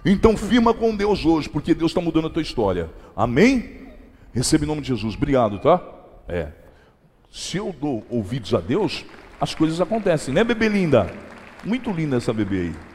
[0.05, 2.89] Então firma com Deus hoje, porque Deus está mudando a tua história.
[3.15, 3.87] Amém?
[4.33, 5.15] Recebe em nome de Jesus.
[5.15, 5.81] Obrigado, tá?
[6.27, 6.49] É.
[7.31, 9.03] Se eu dou ouvidos a Deus,
[9.41, 11.11] as coisas acontecem, né, bebê linda?
[11.63, 12.92] Muito linda essa bebê aí.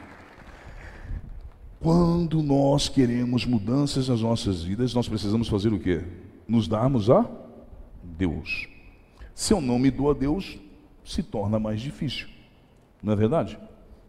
[1.79, 6.03] Quando nós queremos mudanças nas nossas vidas, nós precisamos fazer o quê?
[6.45, 7.29] Nos darmos a
[8.03, 8.67] Deus.
[9.33, 10.59] Se eu não me dou a Deus,
[11.05, 12.27] se torna mais difícil.
[13.01, 13.57] Não é verdade?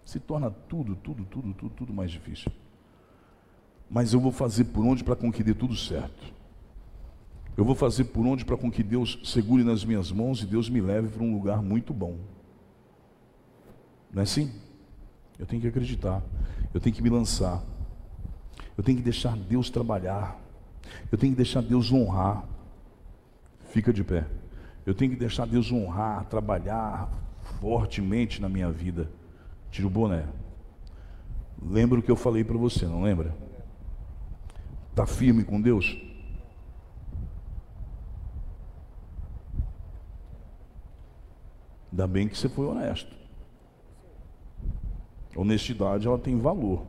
[0.04, 2.50] Se torna tudo, tudo, tudo, tudo, tudo mais difícil.
[3.88, 6.34] Mas eu vou fazer por onde para com que dê tudo certo.
[7.56, 10.68] Eu vou fazer por onde para com que Deus segure nas minhas mãos e Deus
[10.68, 12.16] me leve para um lugar muito bom.
[14.12, 14.50] Não é assim?
[15.40, 16.22] Eu tenho que acreditar.
[16.74, 17.62] Eu tenho que me lançar.
[18.76, 20.38] Eu tenho que deixar Deus trabalhar.
[21.10, 22.44] Eu tenho que deixar Deus honrar.
[23.70, 24.26] Fica de pé.
[24.84, 27.10] Eu tenho que deixar Deus honrar, trabalhar
[27.58, 29.10] fortemente na minha vida.
[29.70, 30.26] Tira o boné.
[31.62, 33.34] Lembra o que eu falei para você, não lembra?
[34.90, 35.96] Está firme com Deus?
[41.90, 43.19] Ainda bem que você foi honesto.
[45.36, 46.86] Honestidade ela tem valor.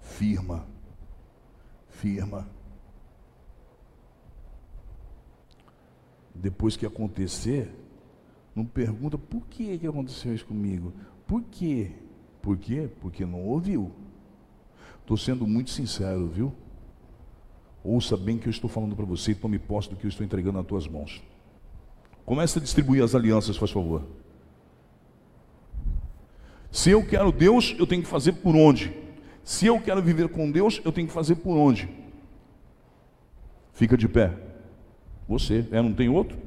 [0.00, 0.66] Firma.
[1.88, 2.48] Firma.
[6.34, 7.72] Depois que acontecer,
[8.54, 10.92] não pergunta por que, que aconteceu isso comigo.
[11.26, 11.92] Por quê?
[12.40, 12.90] Por quê?
[13.00, 13.92] Porque não ouviu.
[15.00, 16.52] Estou sendo muito sincero, viu?
[17.84, 20.08] Ouça bem o que eu estou falando para você e tome posse do que eu
[20.08, 21.22] estou entregando nas tuas mãos.
[22.24, 24.04] Comece a distribuir as alianças, faz favor.
[26.72, 28.96] Se eu quero Deus, eu tenho que fazer por onde?
[29.44, 31.86] Se eu quero viver com Deus, eu tenho que fazer por onde?
[33.74, 34.32] Fica de pé.
[35.28, 36.38] Você, é, não tem outro?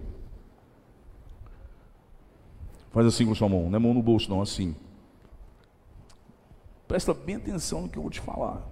[2.91, 4.76] Faz assim com sua mão, não é mão no bolso, não, assim.
[6.88, 8.63] Presta bem atenção no que eu vou te falar.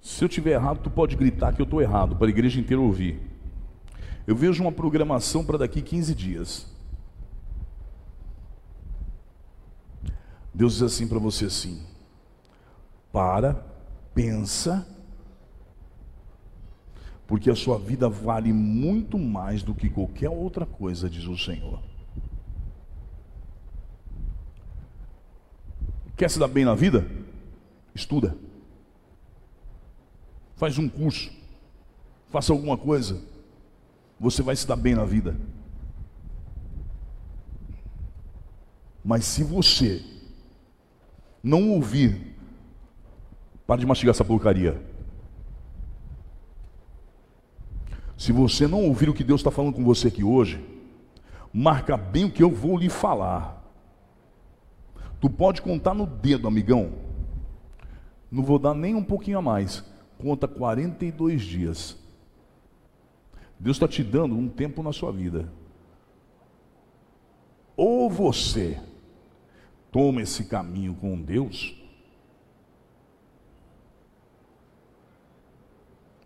[0.00, 2.80] Se eu tiver errado, tu pode gritar que eu estou errado, para a igreja inteira
[2.80, 3.35] ouvir.
[4.26, 6.66] Eu vejo uma programação para daqui 15 dias.
[10.52, 11.86] Deus diz assim para você assim:
[13.12, 13.54] para,
[14.14, 14.86] pensa,
[17.26, 21.80] porque a sua vida vale muito mais do que qualquer outra coisa, diz o Senhor.
[26.16, 27.06] Quer se dar bem na vida?
[27.94, 28.36] Estuda.
[30.56, 31.30] Faz um curso.
[32.30, 33.20] Faça alguma coisa.
[34.18, 35.36] Você vai se dar bem na vida.
[39.04, 40.04] Mas se você
[41.42, 42.34] não ouvir,
[43.66, 44.80] para de mastigar essa porcaria.
[48.16, 50.64] Se você não ouvir o que Deus está falando com você aqui hoje,
[51.52, 53.62] marca bem o que eu vou lhe falar.
[55.20, 56.92] Tu pode contar no dedo, amigão.
[58.30, 59.84] Não vou dar nem um pouquinho a mais.
[60.18, 61.96] Conta 42 dias.
[63.58, 65.50] Deus está te dando um tempo na sua vida.
[67.76, 68.80] Ou você
[69.90, 71.74] toma esse caminho com Deus.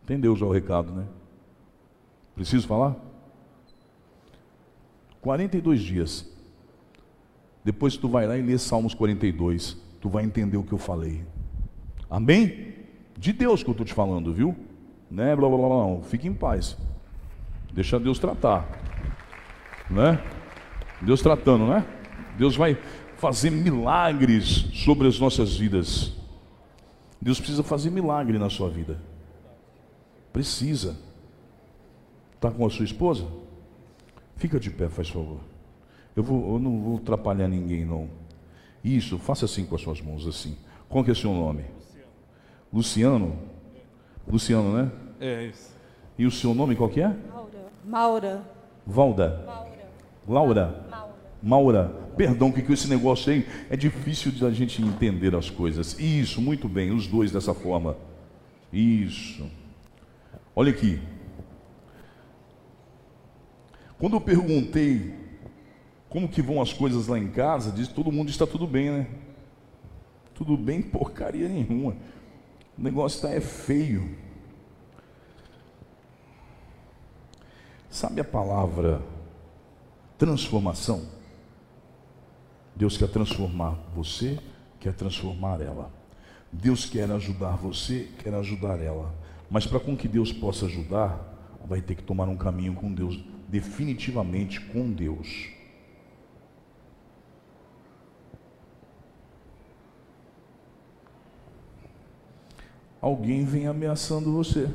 [0.02, 1.06] Entendeu já o recado, né?
[2.34, 2.96] Preciso falar?
[5.20, 6.28] 42 dias.
[7.64, 9.76] Depois tu vai lá e lê Salmos 42.
[10.00, 11.24] Tu vai entender o que eu falei.
[12.08, 12.74] Amém?
[13.16, 14.56] De Deus que eu estou te falando, viu?
[15.10, 15.36] Né?
[15.36, 16.02] Blá, blá, blá, blá.
[16.02, 16.76] Fique em paz.
[17.72, 18.68] Deixa Deus tratar.
[19.88, 20.22] Né?
[21.02, 21.84] Deus tratando, né?
[22.36, 22.76] Deus vai
[23.16, 26.12] fazer milagres sobre as nossas vidas.
[27.20, 29.00] Deus precisa fazer milagre na sua vida.
[30.32, 30.96] Precisa.
[32.34, 33.26] Está com a sua esposa?
[34.36, 35.40] Fica de pé, faz favor.
[36.16, 38.08] Eu, vou, eu não vou atrapalhar ninguém, não.
[38.82, 40.56] Isso, faça assim com as suas mãos, assim.
[40.88, 41.64] Qual que é o seu nome?
[42.72, 43.36] Luciano.
[44.26, 44.90] Luciano, né?
[45.20, 45.76] É isso.
[46.18, 47.14] E o seu nome qual que é?
[47.84, 48.42] Maura.
[48.86, 49.44] Valda.
[50.26, 50.86] Laura.
[51.42, 51.88] Maura.
[52.16, 55.98] Perdão, que com esse negócio aí é difícil de a gente entender as coisas.
[55.98, 57.96] Isso, muito bem, os dois dessa forma.
[58.72, 59.48] Isso.
[60.54, 61.00] Olha aqui.
[63.98, 65.14] Quando eu perguntei
[66.08, 69.06] como que vão as coisas lá em casa, diz todo mundo está tudo bem, né?
[70.34, 71.96] Tudo bem, porcaria nenhuma.
[72.78, 74.16] O negócio está é feio.
[77.90, 79.02] Sabe a palavra
[80.16, 81.08] transformação?
[82.76, 84.38] Deus quer transformar você,
[84.78, 85.92] quer transformar ela.
[86.52, 89.12] Deus quer ajudar você, quer ajudar ela.
[89.50, 93.18] Mas para com que Deus possa ajudar, vai ter que tomar um caminho com Deus,
[93.48, 95.48] definitivamente com Deus.
[103.00, 104.72] Alguém vem ameaçando você.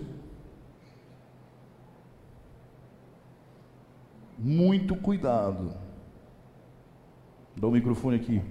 [4.38, 5.74] Muito cuidado.
[7.56, 8.42] Dá o microfone aqui.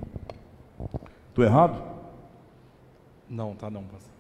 [1.29, 1.83] Estou errado?
[3.29, 4.13] Não, tá não, pastor.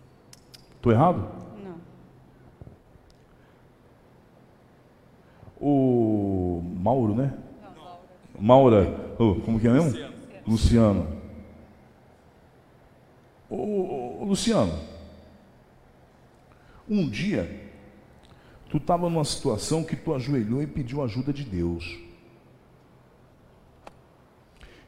[0.76, 1.28] Estou errado?
[1.62, 1.76] Não.
[5.60, 7.32] O Mauro, né?
[8.38, 9.14] Maura.
[9.18, 10.12] Ô, como que é mesmo?
[10.46, 11.06] Luciano.
[13.48, 14.72] Ô, ô, ô, Luciano.
[16.88, 17.63] Um dia,
[18.74, 21.96] tu estava numa situação que tu ajoelhou e pediu ajuda de Deus.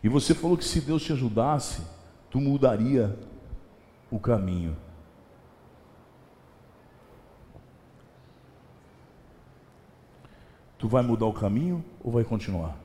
[0.03, 1.83] E você falou que se Deus te ajudasse,
[2.29, 3.17] tu mudaria
[4.11, 4.77] o caminho.
[10.77, 12.77] Tu vai mudar o caminho ou vai continuar?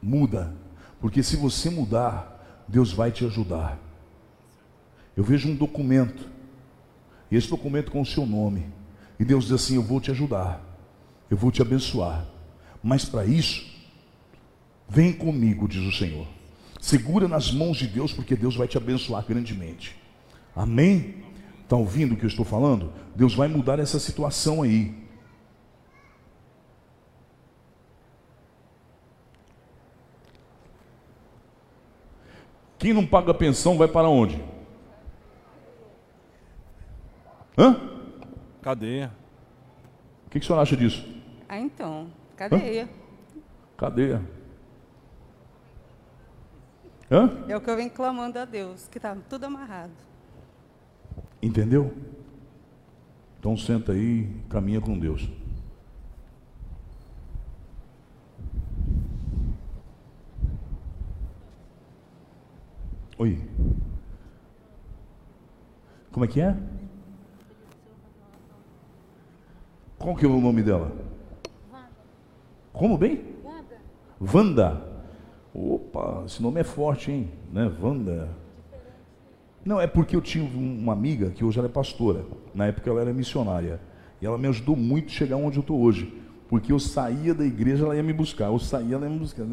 [0.00, 0.54] Muda.
[1.00, 3.80] Porque se você mudar, Deus vai te ajudar.
[5.16, 6.30] Eu vejo um documento.
[7.28, 8.75] E esse documento com o seu nome.
[9.18, 10.60] E Deus diz assim: Eu vou te ajudar.
[11.30, 12.26] Eu vou te abençoar.
[12.82, 13.66] Mas para isso,
[14.88, 16.26] vem comigo, diz o Senhor.
[16.80, 19.96] Segura nas mãos de Deus, porque Deus vai te abençoar grandemente.
[20.54, 21.16] Amém?
[21.62, 22.92] Está ouvindo o que eu estou falando?
[23.14, 24.94] Deus vai mudar essa situação aí.
[32.78, 34.40] Quem não paga pensão vai para onde?
[37.58, 37.85] Hã?
[38.66, 39.12] Cadeia.
[40.26, 41.06] O que, que o senhor acha disso?
[41.48, 42.88] Ah, então, cadeia.
[43.76, 44.20] Cadeia.
[47.08, 47.44] Hã?
[47.46, 49.92] É o que eu venho clamando a Deus, que está tudo amarrado.
[51.40, 51.96] Entendeu?
[53.38, 55.30] Então senta aí, caminha com Deus.
[63.16, 63.48] Oi.
[66.10, 66.56] Como é que é?
[70.06, 70.92] Qual que é o nome dela?
[72.72, 73.24] Como bem?
[74.20, 74.80] Wanda.
[75.52, 77.28] Opa, esse nome é forte, hein?
[77.52, 77.68] Né?
[77.82, 78.28] Wanda.
[79.64, 82.24] Não, é porque eu tinha um- uma amiga que hoje ela é pastora.
[82.54, 83.80] Na época ela era missionária.
[84.22, 86.16] E ela me ajudou muito a chegar onde eu estou hoje.
[86.48, 88.44] Porque eu saía da igreja, ela ia me buscar.
[88.46, 89.44] Eu saía, ela ia me buscar.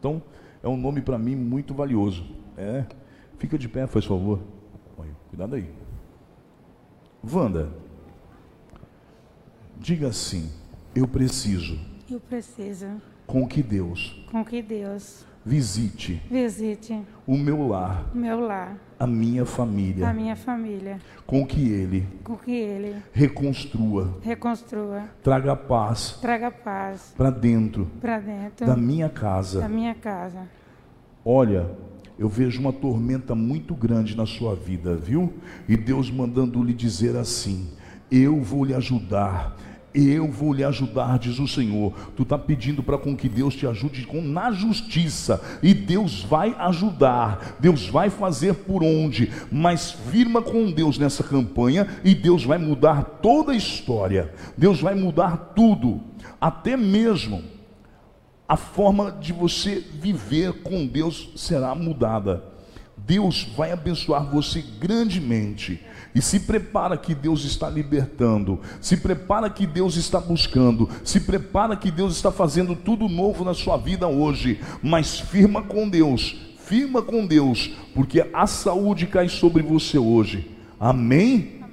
[0.00, 0.20] Então,
[0.64, 2.26] é um nome para mim muito valioso.
[2.58, 2.84] É.
[3.38, 4.40] Fica de pé, faz favor.
[5.30, 5.70] Cuidado aí.
[7.32, 7.68] Wanda,
[9.84, 10.50] diga assim:
[10.94, 11.78] Eu preciso
[12.10, 12.86] Eu preciso
[13.26, 19.06] com que Deus com que Deus visite visite o meu lar, o meu lar, a
[19.06, 26.12] minha a família, minha família, com que Ele com que Ele reconstrua, reconstrua, traga paz
[26.18, 29.68] traga paz para dentro para dentro da minha da casa.
[29.68, 30.48] minha casa.
[31.22, 31.70] Olha,
[32.18, 35.34] eu vejo uma tormenta muito grande na sua vida, viu?
[35.68, 37.68] E Deus mandando lhe dizer assim:
[38.10, 39.56] Eu vou lhe ajudar.
[39.94, 41.92] Eu vou lhe ajudar, diz o Senhor.
[42.16, 46.52] Tu está pedindo para com que Deus te ajude com, na justiça, e Deus vai
[46.58, 52.58] ajudar, Deus vai fazer por onde, mas firma com Deus nessa campanha, e Deus vai
[52.58, 56.00] mudar toda a história, Deus vai mudar tudo,
[56.40, 57.44] até mesmo
[58.48, 62.42] a forma de você viver com Deus será mudada.
[62.96, 65.80] Deus vai abençoar você grandemente.
[66.14, 71.76] E se prepara que Deus está libertando, se prepara que Deus está buscando, se prepara
[71.76, 74.60] que Deus está fazendo tudo novo na sua vida hoje.
[74.80, 80.56] Mas firma com Deus, firma com Deus, porque a saúde cai sobre você hoje.
[80.78, 81.64] Amém?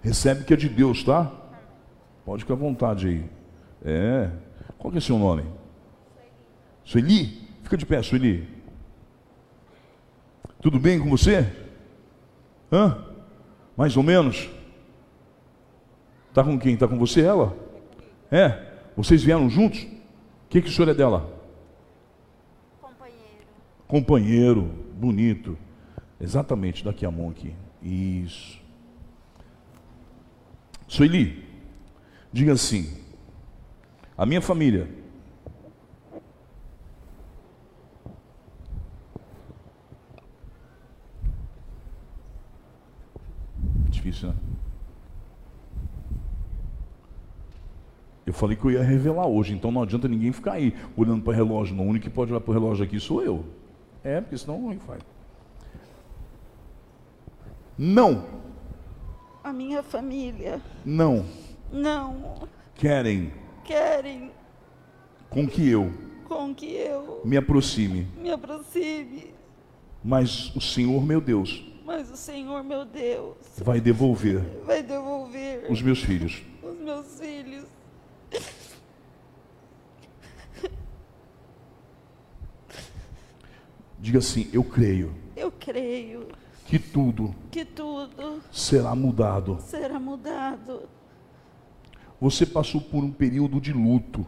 [0.00, 1.32] Recebe que é de Deus, tá?
[2.24, 3.24] Pode ficar à vontade aí.
[3.84, 4.30] É.
[4.78, 5.42] Qual que é seu nome?
[6.84, 7.48] Sueli?
[7.64, 8.46] Fica de pé, Sueli.
[10.62, 11.52] Tudo bem com você?
[12.70, 13.07] Hã?
[13.78, 14.50] Mais ou menos?
[16.34, 16.76] Tá com quem?
[16.76, 17.56] Tá com você ela?
[18.28, 18.72] É?
[18.96, 19.84] Vocês vieram juntos?
[19.84, 21.32] O que, que o senhor é dela?
[22.80, 23.46] Companheiro.
[23.86, 24.62] Companheiro,
[24.94, 25.56] bonito.
[26.20, 27.54] Exatamente, daqui a mão aqui.
[27.80, 28.60] Isso.
[30.88, 31.46] Sueli,
[32.32, 33.00] diga assim:
[34.16, 34.88] a minha família
[44.08, 44.34] Difícil, né?
[48.24, 51.30] Eu falei que eu ia revelar hoje, então não adianta ninguém ficar aí olhando para
[51.32, 51.74] o relógio.
[51.74, 51.84] Não.
[51.86, 53.44] O único que pode olhar para o relógio aqui sou eu.
[54.04, 55.02] É, porque senão não faz.
[57.76, 58.24] Não,
[59.42, 61.24] A minha família não
[61.72, 63.32] não querem
[63.64, 64.32] querem
[65.30, 65.92] com que eu
[66.24, 69.32] com que eu me aproxime, me aproxime,
[70.02, 75.80] mas o Senhor meu Deus mas o Senhor, meu Deus, vai devolver vai devolver os
[75.80, 76.42] meus filhos.
[76.62, 77.64] os meus filhos.
[83.98, 86.28] Diga assim: eu creio Eu creio
[86.66, 89.58] que tudo que tudo será mudado.
[89.62, 90.82] será mudado.
[92.20, 94.26] Você passou por um período de luto.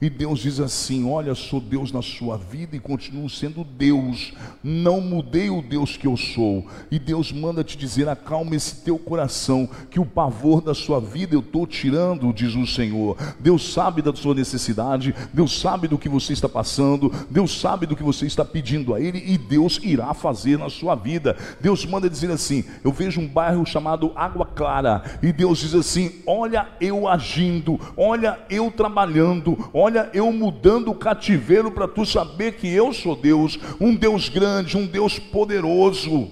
[0.00, 4.32] E Deus diz assim: Olha, sou Deus na sua vida e continuo sendo Deus.
[4.64, 6.66] Não mudei o Deus que eu sou.
[6.90, 11.34] E Deus manda te dizer: acalma esse teu coração, que o pavor da sua vida
[11.34, 13.16] eu estou tirando, diz o Senhor.
[13.38, 17.94] Deus sabe da sua necessidade, Deus sabe do que você está passando, Deus sabe do
[17.94, 21.36] que você está pedindo a Ele e Deus irá fazer na sua vida.
[21.60, 26.22] Deus manda dizer assim: Eu vejo um bairro chamado Água Clara, e Deus diz assim:
[26.26, 32.68] Olha eu agindo, olha eu trabalhando, olha eu mudando o cativeiro para tu saber que
[32.68, 36.28] eu sou Deus, um Deus grande, um Deus poderoso.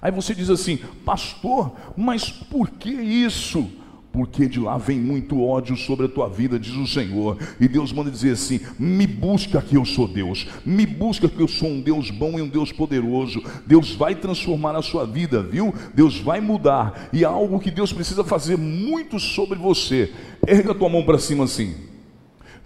[0.00, 3.68] Aí você diz assim, pastor, mas por que isso?
[4.16, 7.36] Porque de lá vem muito ódio sobre a tua vida, diz o Senhor.
[7.60, 11.46] E Deus manda dizer assim: me busca que eu sou Deus, me busca que eu
[11.46, 13.42] sou um Deus bom e um Deus poderoso.
[13.66, 15.74] Deus vai transformar a sua vida, viu?
[15.92, 17.10] Deus vai mudar.
[17.12, 20.10] E há algo que Deus precisa fazer muito sobre você.
[20.46, 21.74] Erga tua mão para cima assim.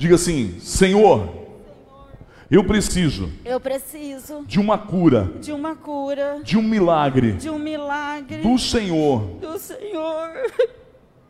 [0.01, 1.28] Diga assim: Senhor,
[2.51, 7.59] eu preciso Eu preciso de uma cura, de uma cura, de um milagre de um
[7.59, 9.20] milagre do Senhor.
[9.39, 10.31] do Senhor.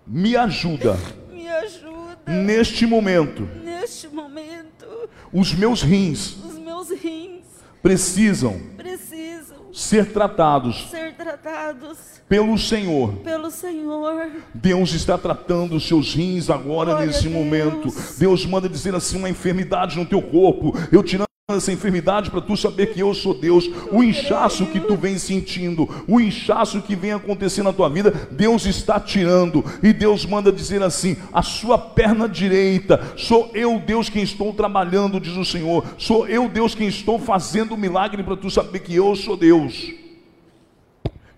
[0.07, 0.97] Me ajuda
[1.35, 3.43] Me ajuda neste momento.
[3.65, 4.87] neste momento.
[5.33, 7.43] Os meus rins Os meus rins
[7.83, 13.13] precisam precisam ser tratados ser tratados pelo Senhor.
[13.17, 14.31] pelo Senhor.
[14.55, 17.93] Deus está tratando os seus rins agora Glória nesse momento.
[18.19, 20.73] Deus manda dizer assim uma enfermidade no teu corpo.
[20.91, 23.69] Eu tirando essa enfermidade para tu saber que eu sou Deus.
[23.93, 28.65] O inchaço que tu vem sentindo, o inchaço que vem acontecendo na tua vida, Deus
[28.65, 29.63] está tirando.
[29.83, 35.21] E Deus manda dizer assim: a sua perna direita, sou eu Deus quem estou trabalhando,
[35.21, 35.85] diz o Senhor.
[35.99, 40.01] Sou eu Deus quem estou fazendo o milagre para tu saber que eu sou Deus.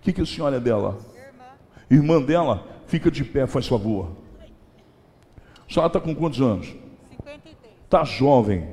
[0.03, 0.97] O que, que a senhora é dela?
[1.89, 4.11] Irmã dela, fica de pé, faz favor.
[5.69, 6.67] A senhora está com quantos anos?
[6.67, 7.55] 53.
[7.85, 8.67] Está jovem.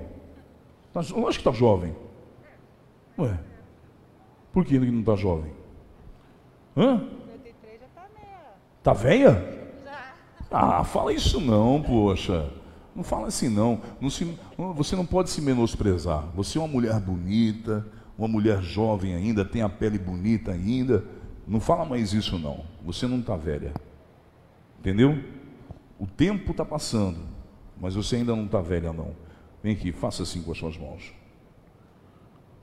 [0.93, 1.95] Tá, lógico que está jovem.
[3.17, 3.39] Ué,
[4.53, 5.53] por que não está jovem?
[6.77, 6.99] Hã?
[6.99, 8.39] 53 já tá meia.
[8.83, 9.61] Tá velha?
[10.51, 12.51] Ah, fala isso não, poxa.
[12.93, 13.81] Não fala assim não.
[14.01, 16.25] Não se- não- você não pode se menosprezar.
[16.35, 17.87] Você é uma mulher bonita,
[18.19, 21.05] uma mulher jovem ainda, tem a pele bonita ainda.
[21.51, 22.65] Não fala mais isso não.
[22.85, 23.75] Você não está velha.
[24.79, 25.19] Entendeu?
[25.99, 27.19] O tempo está passando,
[27.77, 29.17] mas você ainda não está velha não.
[29.61, 31.13] Vem aqui, faça assim com as suas mãos.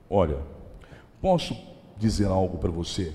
[0.09, 0.41] Olha,
[1.21, 1.53] posso
[1.97, 3.13] dizer algo para você?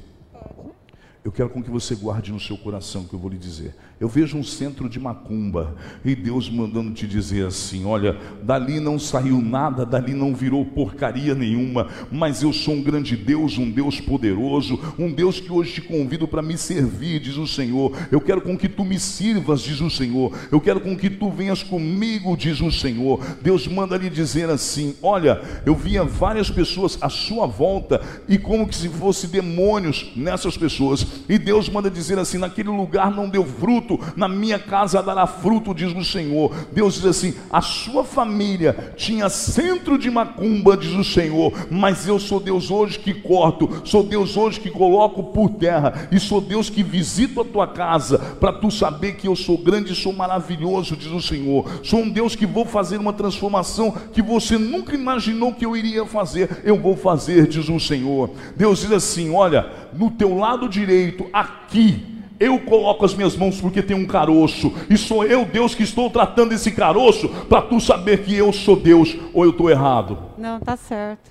[1.24, 3.74] Eu quero com que você guarde no seu coração o que eu vou lhe dizer.
[4.02, 8.98] Eu vejo um centro de macumba e Deus mandando te dizer assim: olha, dali não
[8.98, 14.00] saiu nada, dali não virou porcaria nenhuma, mas eu sou um grande Deus, um Deus
[14.00, 17.96] poderoso, um Deus que hoje te convido para me servir, diz o Senhor.
[18.10, 20.36] Eu quero com que tu me sirvas, diz o Senhor.
[20.50, 23.20] Eu quero com que tu venhas comigo, diz o Senhor.
[23.40, 28.66] Deus manda lhe dizer assim: olha, eu via várias pessoas à sua volta e como
[28.66, 31.06] que se fosse demônios nessas pessoas.
[31.28, 35.74] E Deus manda dizer assim: naquele lugar não deu fruto, na minha casa dará fruto,
[35.74, 36.52] diz o Senhor.
[36.72, 42.18] Deus diz assim: a sua família tinha centro de macumba, diz o Senhor, mas eu
[42.18, 46.68] sou Deus hoje que corto, sou Deus hoje que coloco por terra, e sou Deus
[46.68, 50.96] que visito a tua casa, para tu saber que eu sou grande e sou maravilhoso,
[50.96, 51.64] diz o Senhor.
[51.82, 56.04] Sou um Deus que vou fazer uma transformação que você nunca imaginou que eu iria
[56.04, 58.30] fazer, eu vou fazer, diz o Senhor.
[58.56, 62.11] Deus diz assim: olha, no teu lado direito, aqui,
[62.42, 66.10] eu coloco as minhas mãos porque tem um caroço, e sou eu, Deus, que estou
[66.10, 70.18] tratando esse caroço, para tu saber que eu sou Deus, ou eu estou errado.
[70.36, 71.30] Não, tá certo.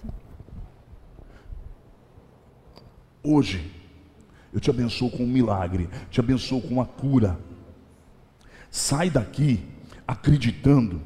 [3.22, 3.70] Hoje,
[4.54, 7.38] eu te abençoo com um milagre, te abençoo com uma cura.
[8.70, 9.60] Sai daqui
[10.08, 11.02] acreditando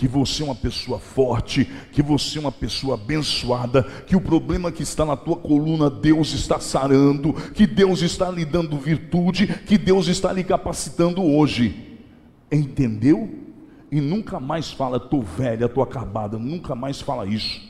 [0.00, 4.72] que você é uma pessoa forte, que você é uma pessoa abençoada, que o problema
[4.72, 9.76] que está na tua coluna, Deus está sarando, que Deus está lhe dando virtude, que
[9.76, 11.98] Deus está lhe capacitando hoje.
[12.50, 13.28] Entendeu?
[13.92, 17.60] E nunca mais fala, tô velha, tô acabada, nunca mais fala isso.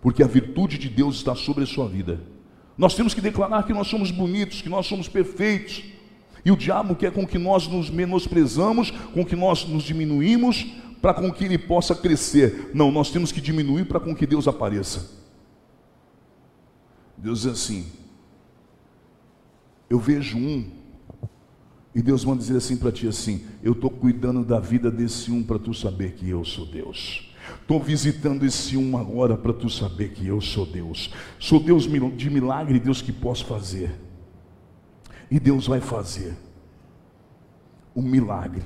[0.00, 2.20] Porque a virtude de Deus está sobre a sua vida.
[2.78, 5.82] Nós temos que declarar que nós somos bonitos, que nós somos perfeitos.
[6.44, 10.64] E o diabo quer com que nós nos menosprezamos, com que nós nos diminuímos,
[11.04, 12.70] para com que ele possa crescer.
[12.72, 15.10] Não, nós temos que diminuir para com que Deus apareça.
[17.14, 17.92] Deus diz assim:
[19.90, 20.66] Eu vejo um,
[21.94, 25.42] e Deus manda dizer assim para ti assim: Eu estou cuidando da vida desse um
[25.42, 27.30] para tu saber que eu sou Deus.
[27.60, 31.10] Estou visitando esse um agora para tu saber que eu sou Deus.
[31.38, 31.86] Sou Deus
[32.16, 33.94] de milagre, Deus que posso fazer.
[35.30, 36.34] E Deus vai fazer
[37.94, 38.62] um milagre.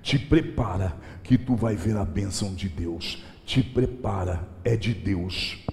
[0.00, 3.24] Te prepara que tu vai ver a bênção de Deus.
[3.44, 5.66] Te prepara, é de Deus.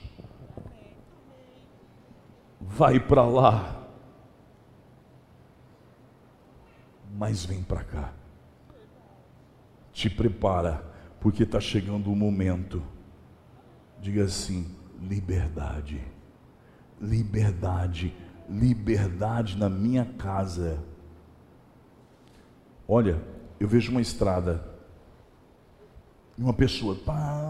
[2.59, 3.87] Vai para lá.
[7.13, 8.13] Mas vem para cá.
[9.93, 10.83] Te prepara,
[11.19, 12.81] porque está chegando o momento.
[14.01, 16.01] Diga assim: liberdade.
[16.99, 18.11] Liberdade
[18.51, 20.83] liberdade na minha casa.
[22.87, 23.21] Olha,
[23.59, 24.69] eu vejo uma estrada
[26.41, 26.95] e uma pessoa.
[26.95, 27.47] Pá,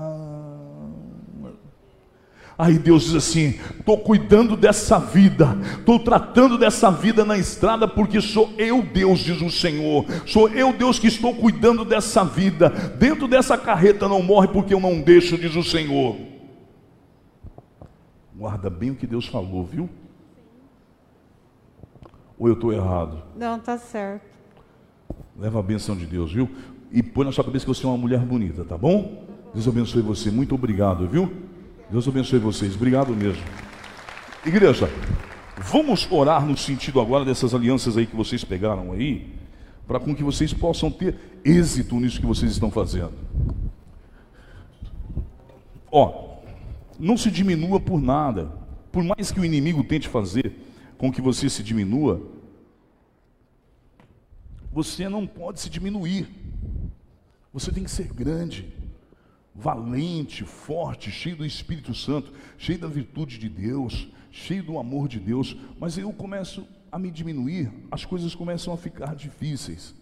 [2.57, 8.21] Aí Deus diz assim: estou cuidando dessa vida, estou tratando dessa vida na estrada, porque
[8.21, 10.05] sou eu Deus, diz o Senhor.
[10.27, 12.69] Sou eu Deus que estou cuidando dessa vida.
[12.69, 16.17] Dentro dessa carreta não morre porque eu não deixo, diz o Senhor.
[18.35, 19.89] Guarda bem o que Deus falou, viu?
[22.37, 23.23] Ou eu estou errado?
[23.35, 24.29] Não, tá certo.
[25.37, 26.49] Leva a benção de Deus, viu?
[26.91, 29.25] E põe na sua cabeça que você é uma mulher bonita, tá bom?
[29.53, 30.29] Deus abençoe você.
[30.29, 31.31] Muito obrigado, viu?
[31.89, 32.75] Deus abençoe vocês.
[32.75, 33.41] Obrigado mesmo.
[34.45, 34.89] Igreja,
[35.57, 39.33] vamos orar no sentido agora dessas alianças aí que vocês pegaram aí,
[39.87, 41.15] para com que vocês possam ter
[41.45, 43.13] êxito nisso que vocês estão fazendo.
[45.91, 46.37] Ó,
[46.99, 48.51] não se diminua por nada.
[48.91, 50.53] Por mais que o inimigo tente fazer
[50.97, 52.21] com que você se diminua,
[54.71, 56.27] você não pode se diminuir.
[57.53, 58.73] Você tem que ser grande,
[59.53, 65.19] valente, forte, cheio do Espírito Santo, cheio da virtude de Deus, cheio do amor de
[65.19, 65.55] Deus.
[65.79, 69.93] Mas eu começo a me diminuir, as coisas começam a ficar difíceis.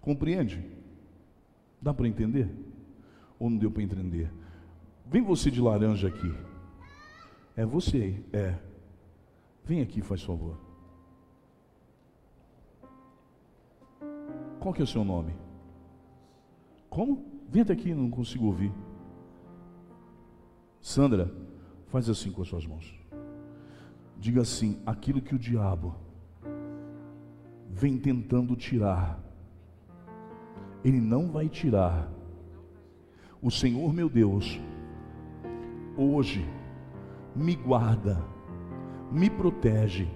[0.00, 0.64] Compreende?
[1.82, 2.48] Dá para entender?
[3.38, 4.30] Ou não deu para entender?
[5.06, 6.32] Vem você de laranja aqui.
[7.56, 8.56] É você, é.
[9.64, 10.58] Vem aqui, faz favor.
[14.60, 15.47] Qual que é o seu nome?
[16.88, 17.24] Como?
[17.48, 18.72] Vem até aqui, não consigo ouvir.
[20.80, 21.32] Sandra,
[21.88, 22.94] faz assim com as suas mãos.
[24.18, 25.94] Diga assim: aquilo que o diabo
[27.70, 29.18] vem tentando tirar,
[30.84, 32.10] Ele não vai tirar.
[33.40, 34.60] O Senhor meu Deus,
[35.96, 36.44] hoje,
[37.34, 38.24] me guarda,
[39.12, 40.08] me protege.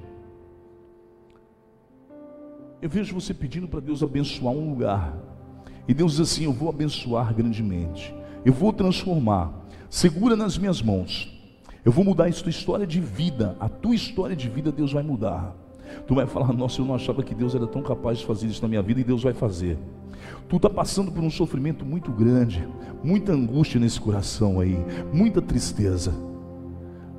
[2.80, 5.31] Eu vejo você pedindo para Deus abençoar um lugar.
[5.86, 8.14] E Deus diz assim: Eu vou abençoar grandemente.
[8.44, 9.52] Eu vou transformar.
[9.90, 11.28] Segura nas minhas mãos.
[11.84, 13.56] Eu vou mudar a tua história de vida.
[13.58, 15.54] A tua história de vida Deus vai mudar.
[16.06, 18.62] Tu vai falar: Nossa, eu não achava que Deus era tão capaz de fazer isso
[18.62, 19.78] na minha vida e Deus vai fazer.
[20.48, 22.66] Tu está passando por um sofrimento muito grande,
[23.02, 24.78] muita angústia nesse coração aí,
[25.12, 26.14] muita tristeza.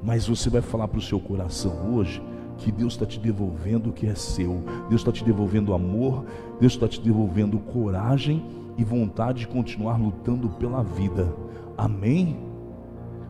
[0.01, 2.21] Mas você vai falar para o seu coração hoje
[2.57, 6.25] que Deus está te devolvendo o que é seu, Deus está te devolvendo amor,
[6.59, 8.45] Deus está te devolvendo coragem
[8.77, 11.33] e vontade de continuar lutando pela vida.
[11.77, 12.37] Amém?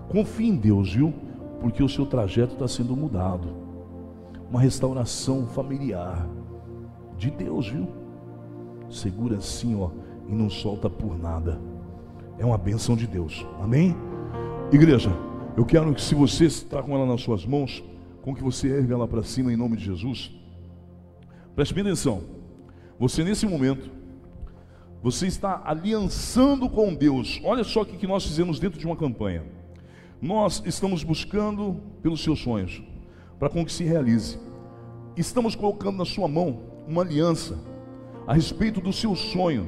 [0.10, 1.14] Confie em Deus, viu?
[1.60, 3.48] Porque o seu trajeto está sendo mudado.
[4.50, 6.28] Uma restauração familiar
[7.18, 7.88] de Deus, viu?
[8.90, 9.90] Segura assim, ó,
[10.28, 11.60] e não solta por nada.
[12.38, 13.46] É uma benção de Deus.
[13.62, 13.96] Amém?
[14.72, 15.12] Igreja,
[15.56, 17.84] eu quero que se você está com ela nas suas mãos,
[18.24, 20.32] com que você erga ela para cima em nome de Jesus.
[21.54, 22.24] Preste bem atenção.
[22.98, 23.92] Você nesse momento,
[25.04, 27.42] você está aliançando com Deus.
[27.44, 29.44] Olha só o que nós fizemos dentro de uma campanha.
[30.22, 32.82] Nós estamos buscando pelos seus sonhos,
[33.38, 34.40] para com que se realize.
[35.18, 37.60] Estamos colocando na sua mão uma aliança
[38.26, 39.68] a respeito do seu sonho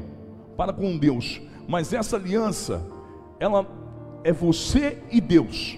[0.56, 1.42] para com Deus.
[1.68, 2.82] Mas essa aliança,
[3.38, 3.68] ela
[4.24, 5.78] é você e Deus.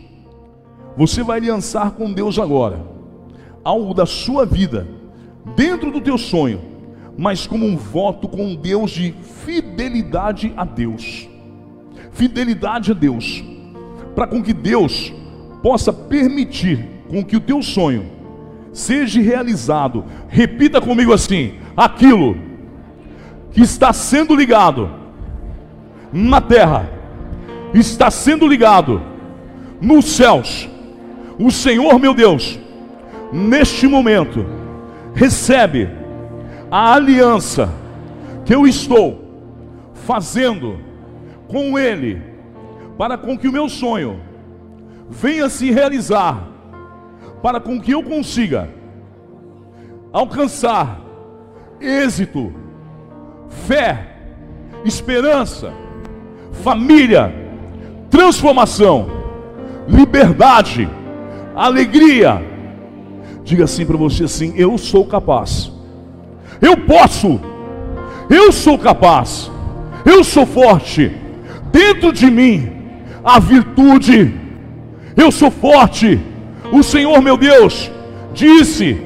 [0.97, 2.83] Você vai aliançar com Deus agora,
[3.63, 4.87] algo da sua vida,
[5.55, 6.59] dentro do teu sonho,
[7.15, 9.13] mas como um voto com Deus de
[9.45, 11.29] fidelidade a Deus.
[12.11, 13.43] Fidelidade a Deus,
[14.15, 15.13] para com que Deus
[15.61, 18.07] possa permitir com que o teu sonho
[18.73, 20.03] seja realizado.
[20.27, 22.35] Repita comigo assim: aquilo
[23.51, 24.89] que está sendo ligado
[26.11, 26.89] na terra
[27.71, 28.99] está sendo ligado
[29.79, 30.67] nos céus
[31.39, 32.59] o Senhor meu Deus,
[33.31, 34.45] neste momento,
[35.13, 35.89] recebe
[36.71, 37.69] a aliança
[38.45, 39.27] que eu estou
[39.93, 40.79] fazendo
[41.47, 42.21] com Ele,
[42.97, 44.19] para com que o meu sonho
[45.09, 46.47] venha se realizar,
[47.41, 48.69] para com que eu consiga
[50.11, 51.01] alcançar
[51.79, 52.53] êxito,
[53.67, 54.15] fé,
[54.83, 55.71] esperança,
[56.63, 57.33] família,
[58.09, 59.07] transformação,
[59.87, 60.89] liberdade
[61.57, 62.41] alegria.
[63.43, 65.71] Diga assim para você assim: eu sou capaz.
[66.61, 67.39] Eu posso.
[68.29, 69.51] Eu sou capaz.
[70.05, 71.11] Eu sou forte.
[71.71, 72.71] Dentro de mim
[73.23, 74.33] a virtude.
[75.15, 76.19] Eu sou forte.
[76.71, 77.91] O Senhor meu Deus
[78.33, 79.01] disse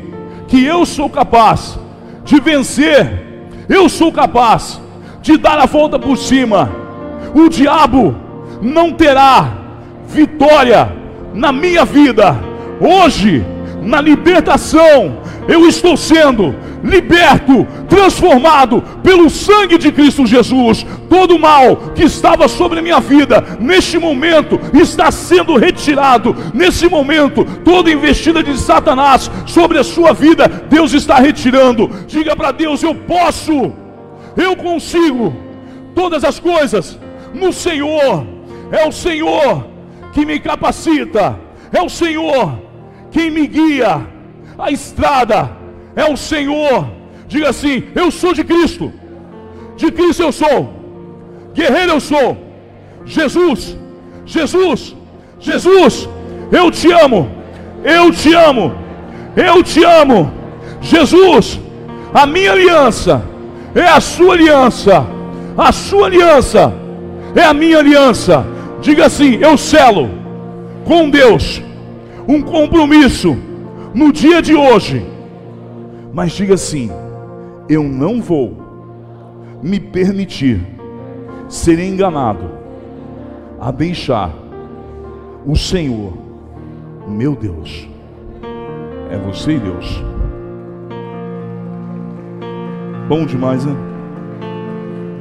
[0.47, 1.79] que eu sou capaz
[2.25, 3.21] de vencer.
[3.69, 4.81] Eu sou capaz
[5.21, 6.69] de dar a volta por cima.
[7.33, 8.15] O diabo
[8.61, 9.57] não terá
[10.07, 11.00] vitória
[11.33, 12.37] na minha vida.
[12.79, 13.45] Hoje,
[13.81, 20.85] na libertação, eu estou sendo liberto, transformado pelo sangue de Cristo Jesus.
[21.09, 26.35] Todo mal que estava sobre a minha vida, neste momento, está sendo retirado.
[26.53, 31.89] Nesse momento, toda investida de Satanás sobre a sua vida, Deus está retirando.
[32.07, 33.73] Diga para Deus: Eu posso,
[34.35, 35.35] eu consigo
[35.93, 36.97] todas as coisas
[37.33, 38.25] no Senhor.
[38.71, 39.70] É o Senhor
[40.11, 41.39] que me capacita,
[41.71, 42.71] é o Senhor
[43.11, 44.07] quem me guia,
[44.57, 45.51] a estrada
[45.95, 46.87] é o Senhor.
[47.27, 48.91] Diga assim: Eu sou de Cristo,
[49.75, 50.73] de Cristo eu sou,
[51.53, 52.37] guerreiro eu sou.
[53.05, 53.77] Jesus,
[54.25, 54.95] Jesus,
[55.39, 56.09] Jesus,
[56.51, 57.29] eu te amo,
[57.83, 58.73] eu te amo,
[59.35, 60.31] eu te amo.
[60.79, 61.59] Jesus,
[62.13, 63.21] a minha aliança
[63.75, 65.05] é a sua aliança,
[65.57, 66.73] a sua aliança
[67.35, 68.45] é a minha aliança.
[68.81, 70.09] Diga assim: eu selo
[70.85, 71.61] com Deus
[72.27, 73.37] um compromisso
[73.93, 75.05] no dia de hoje.
[76.13, 76.89] Mas diga assim:
[77.69, 78.57] eu não vou
[79.61, 80.61] me permitir
[81.47, 82.49] ser enganado
[83.59, 84.33] a deixar
[85.45, 86.13] o Senhor,
[87.07, 87.87] meu Deus.
[89.11, 90.03] É você Deus.
[93.07, 93.90] Bom demais, né?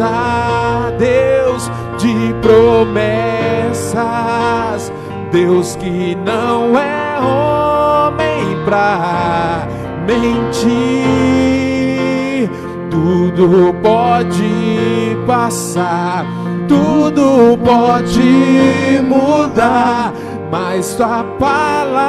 [0.00, 3.92] passa, Deus de promessas,
[5.30, 9.66] Deus que não é homem pra
[10.06, 10.70] mentir.
[12.90, 16.24] Tudo pode passar,
[16.66, 20.12] tudo pode mudar,
[20.50, 22.00] mas tua palavra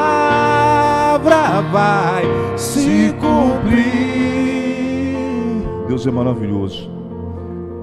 [1.72, 2.24] vai
[2.56, 4.21] se cumprir.
[5.92, 6.90] Deus é maravilhoso.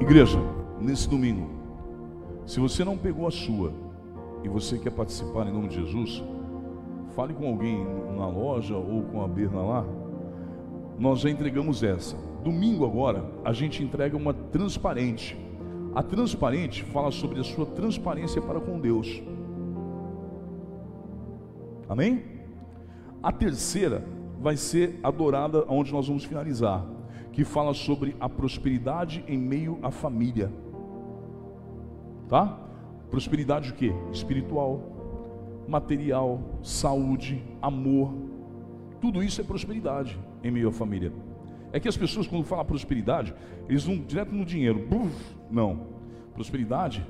[0.00, 0.38] Igreja,
[0.80, 1.46] nesse domingo,
[2.46, 3.70] se você não pegou a sua
[4.42, 6.24] e você quer participar em nome de Jesus,
[7.14, 7.84] fale com alguém
[8.16, 9.84] na loja ou com a Berna lá.
[10.98, 12.16] Nós já entregamos essa.
[12.42, 15.36] Domingo agora, a gente entrega uma transparente.
[15.94, 19.22] A transparente fala sobre a sua transparência para com Deus.
[21.86, 22.24] Amém?
[23.22, 24.02] A terceira
[24.40, 26.86] vai ser adorada onde nós vamos finalizar,
[27.38, 30.52] que fala sobre a prosperidade em meio à família.
[32.28, 32.58] Tá?
[33.12, 33.92] Prosperidade o quê?
[34.12, 38.12] Espiritual, material, saúde, amor.
[39.00, 41.12] Tudo isso é prosperidade em meio à família.
[41.72, 43.32] É que as pessoas quando falam prosperidade,
[43.68, 44.84] eles vão direto no dinheiro.
[44.84, 45.14] Buf,
[45.48, 45.86] não.
[46.34, 47.06] Prosperidade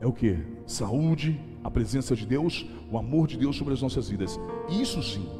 [0.00, 0.38] é o que?
[0.66, 4.40] Saúde, a presença de Deus, o amor de Deus sobre as nossas vidas.
[4.70, 5.39] Isso sim.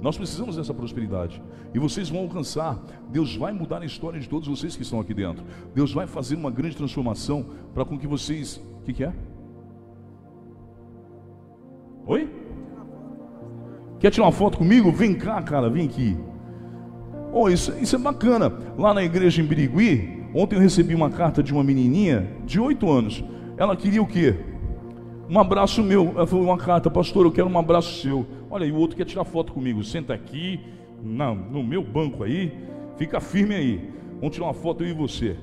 [0.00, 1.42] Nós precisamos dessa prosperidade.
[1.74, 2.78] E vocês vão alcançar.
[3.10, 5.44] Deus vai mudar a história de todos vocês que estão aqui dentro.
[5.74, 8.56] Deus vai fazer uma grande transformação para com que vocês.
[8.80, 9.12] O que, que é?
[12.06, 12.28] Oi?
[13.98, 14.90] Quer tirar uma foto comigo?
[14.90, 16.16] Vem cá, cara, vem aqui.
[17.32, 18.52] Oh, isso, isso é bacana.
[18.78, 22.90] Lá na igreja em Birigui, ontem eu recebi uma carta de uma menininha de 8
[22.90, 23.22] anos.
[23.58, 24.49] Ela queria o quê?
[25.30, 26.26] Um abraço meu.
[26.26, 28.26] Falou uma carta, pastor, eu quero um abraço seu.
[28.50, 29.84] Olha, e o outro quer tirar foto comigo.
[29.84, 30.58] Senta aqui,
[31.00, 32.52] na, no meu banco aí,
[32.96, 33.90] fica firme aí.
[34.18, 35.36] Vamos tirar uma foto eu e você.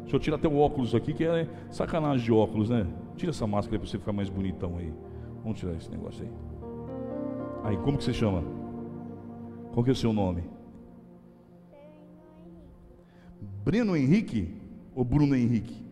[0.00, 2.86] Deixa eu tirar até o óculos aqui, que é sacanagem de óculos, né?
[3.14, 4.90] Tira essa máscara aí pra você ficar mais bonitão aí.
[5.42, 6.30] Vamos tirar esse negócio aí.
[7.64, 8.42] Aí, como que você chama?
[9.74, 10.44] Qual que é o seu nome?
[13.62, 14.54] Breno Henrique
[14.94, 15.85] ou Bruno Henrique?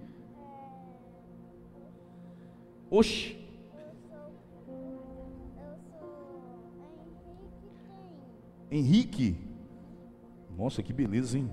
[2.95, 3.37] Oxe.
[8.71, 9.37] Henrique.
[10.57, 11.51] Nossa, que beleza, hein?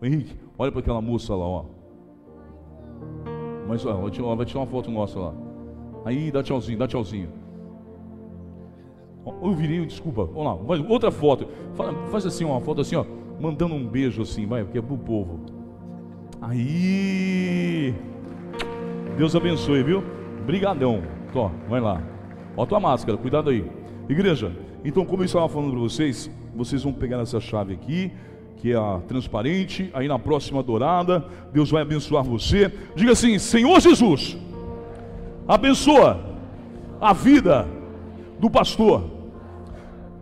[0.00, 1.66] Ô, Henrique, olha para aquela moça lá, ó.
[3.68, 5.34] Mas ó, vai tirar, uma foto nossa lá.
[6.06, 7.28] Aí, dá tchauzinho, dá tchauzinho.
[9.22, 10.24] O virinho, desculpa.
[10.24, 11.46] Vamos lá, outra foto.
[12.10, 13.04] Faz assim, uma foto assim, ó.
[13.38, 15.40] Mandando um beijo assim, vai, porque é pro povo.
[16.40, 17.94] Aí.
[19.18, 20.23] Deus abençoe, viu?
[20.44, 21.02] Brigadão.
[21.32, 22.02] Tó, vai lá.
[22.56, 23.64] Ó tua máscara, cuidado aí.
[24.08, 24.52] Igreja,
[24.84, 28.12] então como eu estava falando para vocês, vocês vão pegar essa chave aqui,
[28.56, 32.72] que é a transparente, aí na próxima dourada, Deus vai abençoar você.
[32.94, 34.36] Diga assim: Senhor Jesus,
[35.48, 36.20] abençoa
[37.00, 37.66] a vida
[38.38, 39.04] do pastor,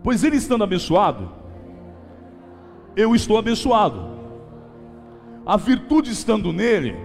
[0.01, 1.29] pois ele estando abençoado,
[2.95, 4.13] eu estou abençoado.
[5.45, 6.95] A virtude estando nele,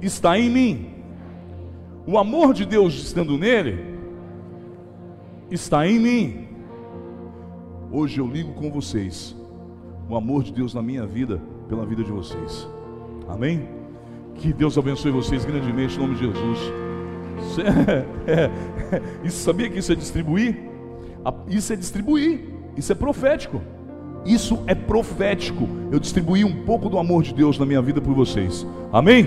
[0.00, 0.93] está em mim.
[2.06, 3.82] O amor de Deus estando nele,
[5.50, 6.48] está em mim.
[7.90, 9.34] Hoje eu ligo com vocês
[10.08, 12.68] o amor de Deus na minha vida, pela vida de vocês.
[13.26, 13.66] Amém?
[14.34, 16.58] Que Deus abençoe vocês grandemente em nome de Jesus.
[18.26, 20.56] É, é, isso sabia que isso é distribuir?
[21.48, 22.48] Isso é distribuir.
[22.76, 23.60] Isso é profético.
[24.24, 25.68] Isso é profético.
[25.90, 28.66] Eu distribuí um pouco do amor de Deus na minha vida por vocês.
[28.92, 29.24] Amém?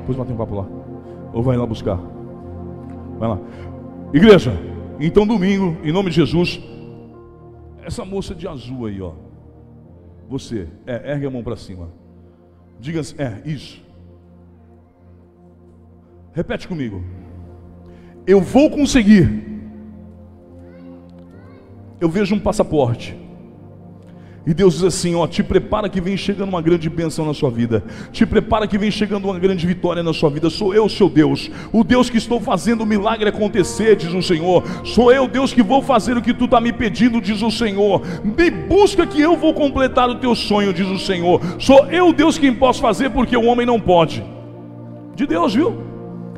[0.00, 0.85] Depois bater um papo lá.
[1.32, 1.96] Ou vai lá buscar.
[3.18, 3.38] Vai lá.
[4.12, 4.52] Igreja,
[5.00, 6.60] então domingo, em nome de Jesus,
[7.82, 9.12] essa moça de azul aí, ó.
[10.28, 11.88] Você, é, ergue a mão para cima.
[12.80, 13.84] Diga assim, é, isso.
[16.32, 17.02] Repete comigo.
[18.26, 19.44] Eu vou conseguir.
[22.00, 23.16] Eu vejo um passaporte.
[24.46, 27.50] E Deus diz assim: ó, te prepara que vem chegando uma grande bênção na sua
[27.50, 27.82] vida.
[28.12, 30.48] Te prepara que vem chegando uma grande vitória na sua vida.
[30.48, 34.62] Sou eu, seu Deus, o Deus que estou fazendo o milagre acontecer, diz o Senhor.
[34.84, 38.02] Sou eu, Deus, que vou fazer o que tu está me pedindo, diz o Senhor.
[38.22, 41.40] Me busca que eu vou completar o teu sonho, diz o Senhor.
[41.58, 44.24] Sou eu, Deus, quem posso fazer porque o homem não pode.
[45.16, 45.76] De Deus, viu?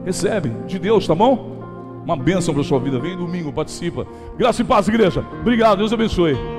[0.04, 2.02] Recebe, de Deus, tá bom?
[2.04, 2.98] Uma bênção para sua vida.
[2.98, 4.06] Vem domingo, participa.
[4.38, 5.22] Graça e paz, igreja.
[5.42, 6.57] Obrigado, Deus abençoe.